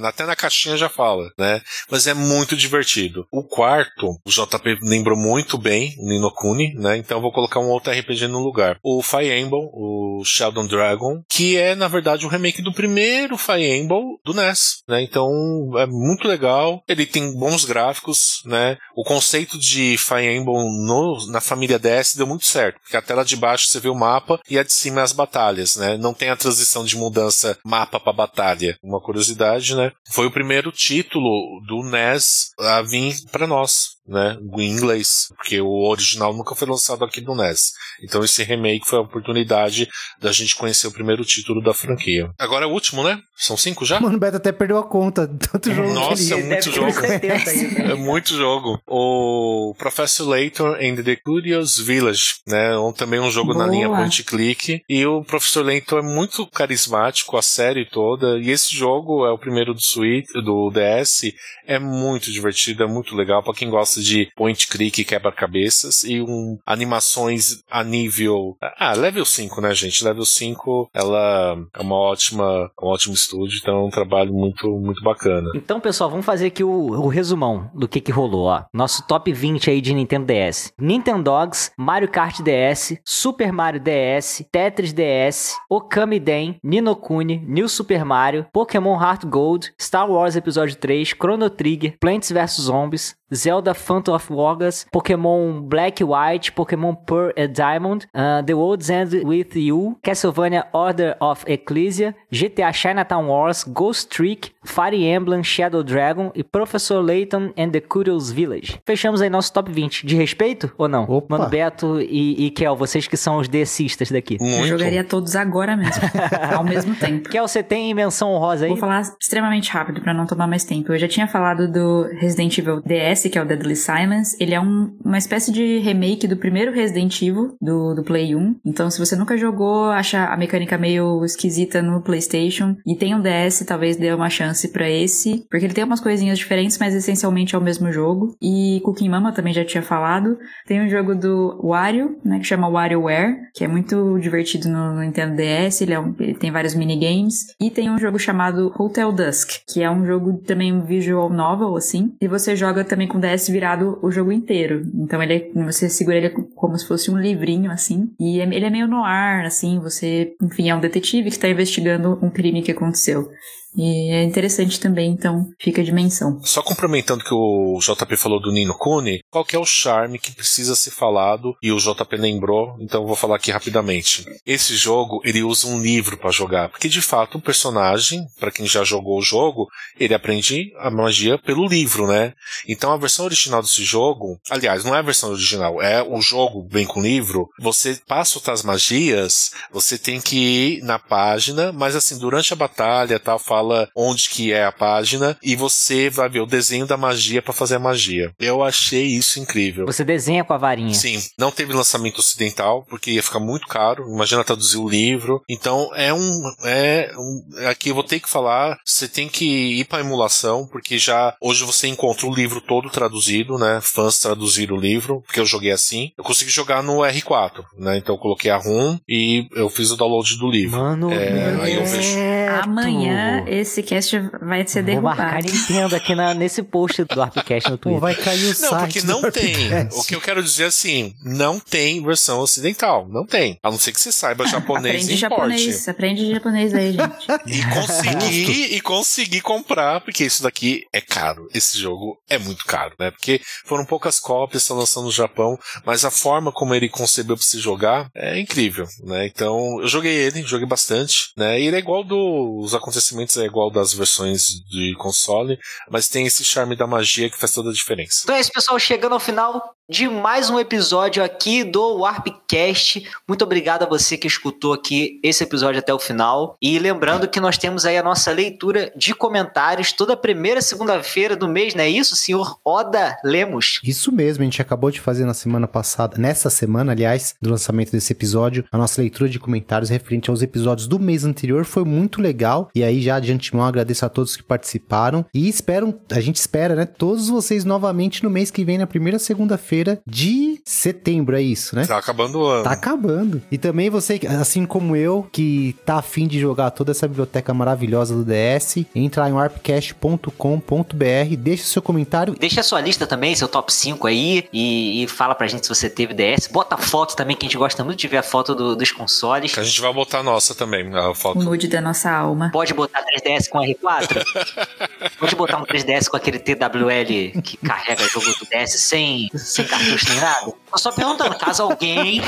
[0.03, 1.61] até na caixinha já fala, né?
[1.89, 3.25] Mas é muito divertido.
[3.31, 6.97] O quarto, o JP lembrou muito bem, Ninokuni, né?
[6.97, 8.77] Então eu vou colocar um outro RPG no lugar.
[8.83, 13.65] O Fire Emblem, o Sheldon Dragon, que é na verdade um remake do primeiro Fire
[13.65, 15.00] Emblem do NES, né?
[15.01, 16.83] Então é muito legal.
[16.87, 18.77] Ele tem bons gráficos, né?
[18.95, 23.23] O conceito de Fire Emblem no, na família DS deu muito certo, porque a tela
[23.23, 25.97] de baixo você vê o mapa e a de cima é as batalhas, né?
[25.97, 28.77] Não tem a transição de mudança mapa para batalha.
[28.83, 29.91] Uma curiosidade, né?
[30.11, 35.87] Foi o primeiro título do NES a vir para nós, né, em inglês, porque o
[35.89, 37.71] original nunca foi lançado aqui no NES.
[38.03, 39.87] Então esse remake foi a oportunidade
[40.19, 42.31] da gente conhecer o primeiro título da franquia.
[42.37, 43.19] Agora é o último, né?
[43.35, 43.99] São cinco já?
[43.99, 46.91] Mano, o Beto até perdeu a conta tanto jogo Nossa, é muito jogo.
[47.05, 48.79] é muito jogo.
[48.87, 52.71] O Professor Layton and the Curious Village, né?
[52.95, 53.65] Também um jogo Boa.
[53.65, 54.81] na linha point click.
[54.87, 58.37] E o Professor Layton é muito carismático, a série toda.
[58.39, 61.33] E esse jogo é o primeiro do Switch, do DS.
[61.65, 66.57] É muito divertido, é muito legal para quem gosta de point click quebra-cabeças e um
[66.65, 68.57] animações a nível.
[68.77, 70.03] Ah, level 5, né, gente?
[70.03, 75.03] Level 5, ela é uma ótima, um ótimo estúdio, então é um trabalho muito, muito
[75.03, 75.49] bacana.
[75.55, 78.63] Então, pessoal, vamos fazer aqui o, o resumão do que que rolou, ó.
[78.73, 80.73] Nosso top 20 aí de Nintendo DS.
[80.79, 88.45] Nintendogs, Mario Kart DS, Super Mario DS, Tetris DS, Okami Den, Ninokuni, New Super Mario,
[88.51, 94.31] Pokémon Heart Gold, Star Wars Episódio 3, Chrono Trigger, Plants vs Zombies, Zelda Phantom of
[94.31, 100.65] Wargas, Pokémon Black White, Pokémon Pearl and Diamond, uh, The World's End With You, Castlevania
[100.73, 107.53] Order of Ecclesia, GTA Chinatown Wars, Ghost Trick, Fire Emblem Shadow Dragon e Professor Layton
[107.57, 108.79] and the Curious Village.
[108.85, 110.05] Fechamos aí nosso top 20.
[110.05, 111.03] De respeito ou não?
[111.03, 111.37] Opa.
[111.37, 114.37] Mano Beto e, e Kel, vocês que são os decistas daqui.
[114.39, 114.67] Eu Muito.
[114.67, 116.03] jogaria todos agora mesmo,
[116.55, 117.29] ao mesmo tempo.
[117.29, 118.69] Kel, você tem menção honrosa aí?
[118.69, 120.91] Vou falar extremamente rápido pra não tomar mais tempo.
[120.93, 124.35] Eu já tinha falado do Resident Evil DS, que é o Deadly Silence.
[124.39, 128.55] Ele é um- uma espécie de remake do primeiro Resident Evil, do, do Play 1.
[128.65, 133.21] Então, se você nunca jogou, acha a mecânica meio esquisita no PlayStation e tem um
[133.21, 137.55] DS, talvez dê uma chance pra esse, porque ele tem umas coisinhas diferentes, mas essencialmente
[137.55, 138.35] é o mesmo jogo.
[138.41, 140.37] E Cooking Mama também já tinha falado.
[140.67, 145.01] Tem um jogo do Wario, né, que chama WarioWare, que é muito divertido no, no
[145.01, 145.81] Nintendo DS.
[145.81, 147.55] Ele, é um- ele tem vários minigames.
[147.59, 151.75] E tem um jogo chamado Hotel Dusk, que é um jogo também um visual novel,
[151.75, 152.13] assim.
[152.21, 154.81] E você joga também com DS virado o jogo inteiro.
[154.95, 156.29] Então ele você segura ele
[156.61, 158.11] como se fosse um livrinho, assim.
[158.19, 159.79] E é- ele é meio noir, assim.
[159.79, 163.27] Você, enfim, é um detetive que está investigando um crime que aconteceu.
[163.75, 166.39] E é interessante também, então fica de menção.
[166.43, 170.33] Só complementando que o JP falou do Nino Kuni, qual que é o charme que
[170.33, 174.25] precisa ser falado e o JP lembrou, então vou falar aqui rapidamente.
[174.45, 178.65] Esse jogo, ele usa um livro pra jogar, porque de fato o personagem, pra quem
[178.65, 182.33] já jogou o jogo, ele aprende a magia pelo livro, né?
[182.67, 186.50] Então a versão original desse jogo, aliás, não é a versão original, é o jogo
[186.69, 191.95] vem com o livro, você passa outras magias, você tem que ir na página, mas
[191.95, 196.41] assim, durante a batalha, tal, fala onde que é a página e você vai ver
[196.41, 198.33] o desenho da magia pra fazer a magia.
[198.39, 199.85] Eu achei isso incrível.
[199.85, 200.93] Você desenha com a varinha.
[200.93, 204.07] Sim, não teve lançamento ocidental, porque ia ficar muito caro.
[204.09, 205.41] Imagina traduzir o livro.
[205.49, 206.41] Então é um.
[206.63, 208.77] É um aqui eu vou ter que falar.
[208.85, 209.45] Você tem que
[209.79, 213.79] ir pra emulação, porque já hoje você encontra o livro todo traduzido, né?
[213.81, 216.11] Fãs traduziram o livro, porque eu joguei assim.
[216.17, 217.97] Eu consegui jogar no R4, né?
[217.97, 220.79] Então eu coloquei a ROM e eu fiz o download do livro.
[220.79, 222.17] Mano, É, aí eu vejo.
[222.63, 225.51] Amanhã esse cast vai ser Vou marcar derrubado.
[225.51, 227.99] Nintendo aqui na, nesse post do Arpcast no Twitter.
[228.01, 229.73] vai cair o Não, site porque do não tem.
[229.73, 229.99] Arpcast.
[229.99, 233.07] O que eu quero dizer é assim, não tem versão ocidental.
[233.09, 233.57] Não tem.
[233.63, 235.19] A não ser que você saiba japonês Aprende e importe.
[235.19, 237.27] japonês, aprende japonês aí, gente.
[237.47, 241.47] E conseguir, e conseguir comprar, porque isso daqui é caro.
[241.53, 243.11] Esse jogo é muito caro, né?
[243.11, 247.45] Porque foram poucas cópias, estão lançando no Japão, mas a forma como ele concebeu pra
[247.45, 249.25] se jogar é incrível, né?
[249.25, 251.59] Então, eu joguei ele, joguei bastante, né?
[251.59, 255.57] E ele é igual dos acontecimentos, é igual das versões de console,
[255.89, 258.21] mas tem esse charme da magia que faz toda a diferença.
[258.23, 258.79] Então é isso, pessoal.
[258.79, 263.05] Chegando ao final de mais um episódio aqui do Warpcast.
[263.27, 266.55] Muito obrigado a você que escutou aqui esse episódio até o final.
[266.61, 271.45] E lembrando que nós temos aí a nossa leitura de comentários toda primeira segunda-feira do
[271.45, 273.81] mês, não é isso, senhor Oda Lemos?
[273.83, 277.91] Isso mesmo, a gente acabou de fazer na semana passada, nessa semana, aliás, do lançamento
[277.91, 282.21] desse episódio, a nossa leitura de comentários referente aos episódios do mês anterior foi muito
[282.21, 282.69] legal.
[282.73, 285.25] E aí, já de antemão, agradeço a todos que participaram.
[285.33, 289.19] E espero, a gente espera, né, todos vocês novamente no mês que vem, na primeira
[289.19, 291.85] segunda-feira de setembro, é isso, né?
[291.85, 292.63] Tá acabando o ano.
[292.63, 293.41] Tá acabando.
[293.51, 298.15] E também você, assim como eu, que tá afim de jogar toda essa biblioteca maravilhosa
[298.15, 302.35] do DS, entra lá em warpcast.com.br, deixa seu comentário.
[302.39, 305.69] Deixa a sua lista também, seu top 5 aí, e, e fala pra gente se
[305.73, 306.47] você teve DS.
[306.47, 309.53] Bota foto também, que a gente gosta muito de ver a foto do- dos consoles.
[309.53, 311.39] Que a gente vai botar a nossa também, a O foto.
[311.39, 312.49] nude da nossa alma.
[312.51, 314.23] Pode botar 3DS com R4?
[315.19, 320.09] Pode botar um 3DS com aquele TWL que carrega jogo do DS sem, sem cartucho
[320.09, 320.53] nem nada?
[320.71, 322.21] Tô só perguntando, caso alguém,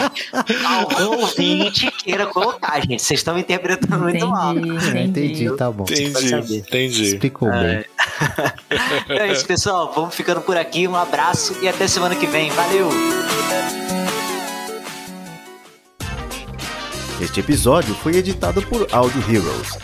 [0.66, 3.02] algum ouvinte queira colocar, gente.
[3.02, 4.56] Vocês estão interpretando muito mal.
[4.58, 5.84] Entendi, Entendi, tá bom.
[5.84, 7.04] Entendi, entendi.
[7.04, 7.86] Explicou bem.
[9.06, 9.92] Então é isso, pessoal.
[9.94, 10.88] Vamos ficando por aqui.
[10.88, 12.50] Um abraço e até semana que vem.
[12.52, 12.90] Valeu!
[17.22, 19.78] Este episódio foi editado por Audio Heroes.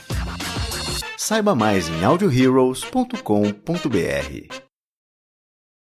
[1.17, 4.68] Saiba mais em audioheroes.com.br.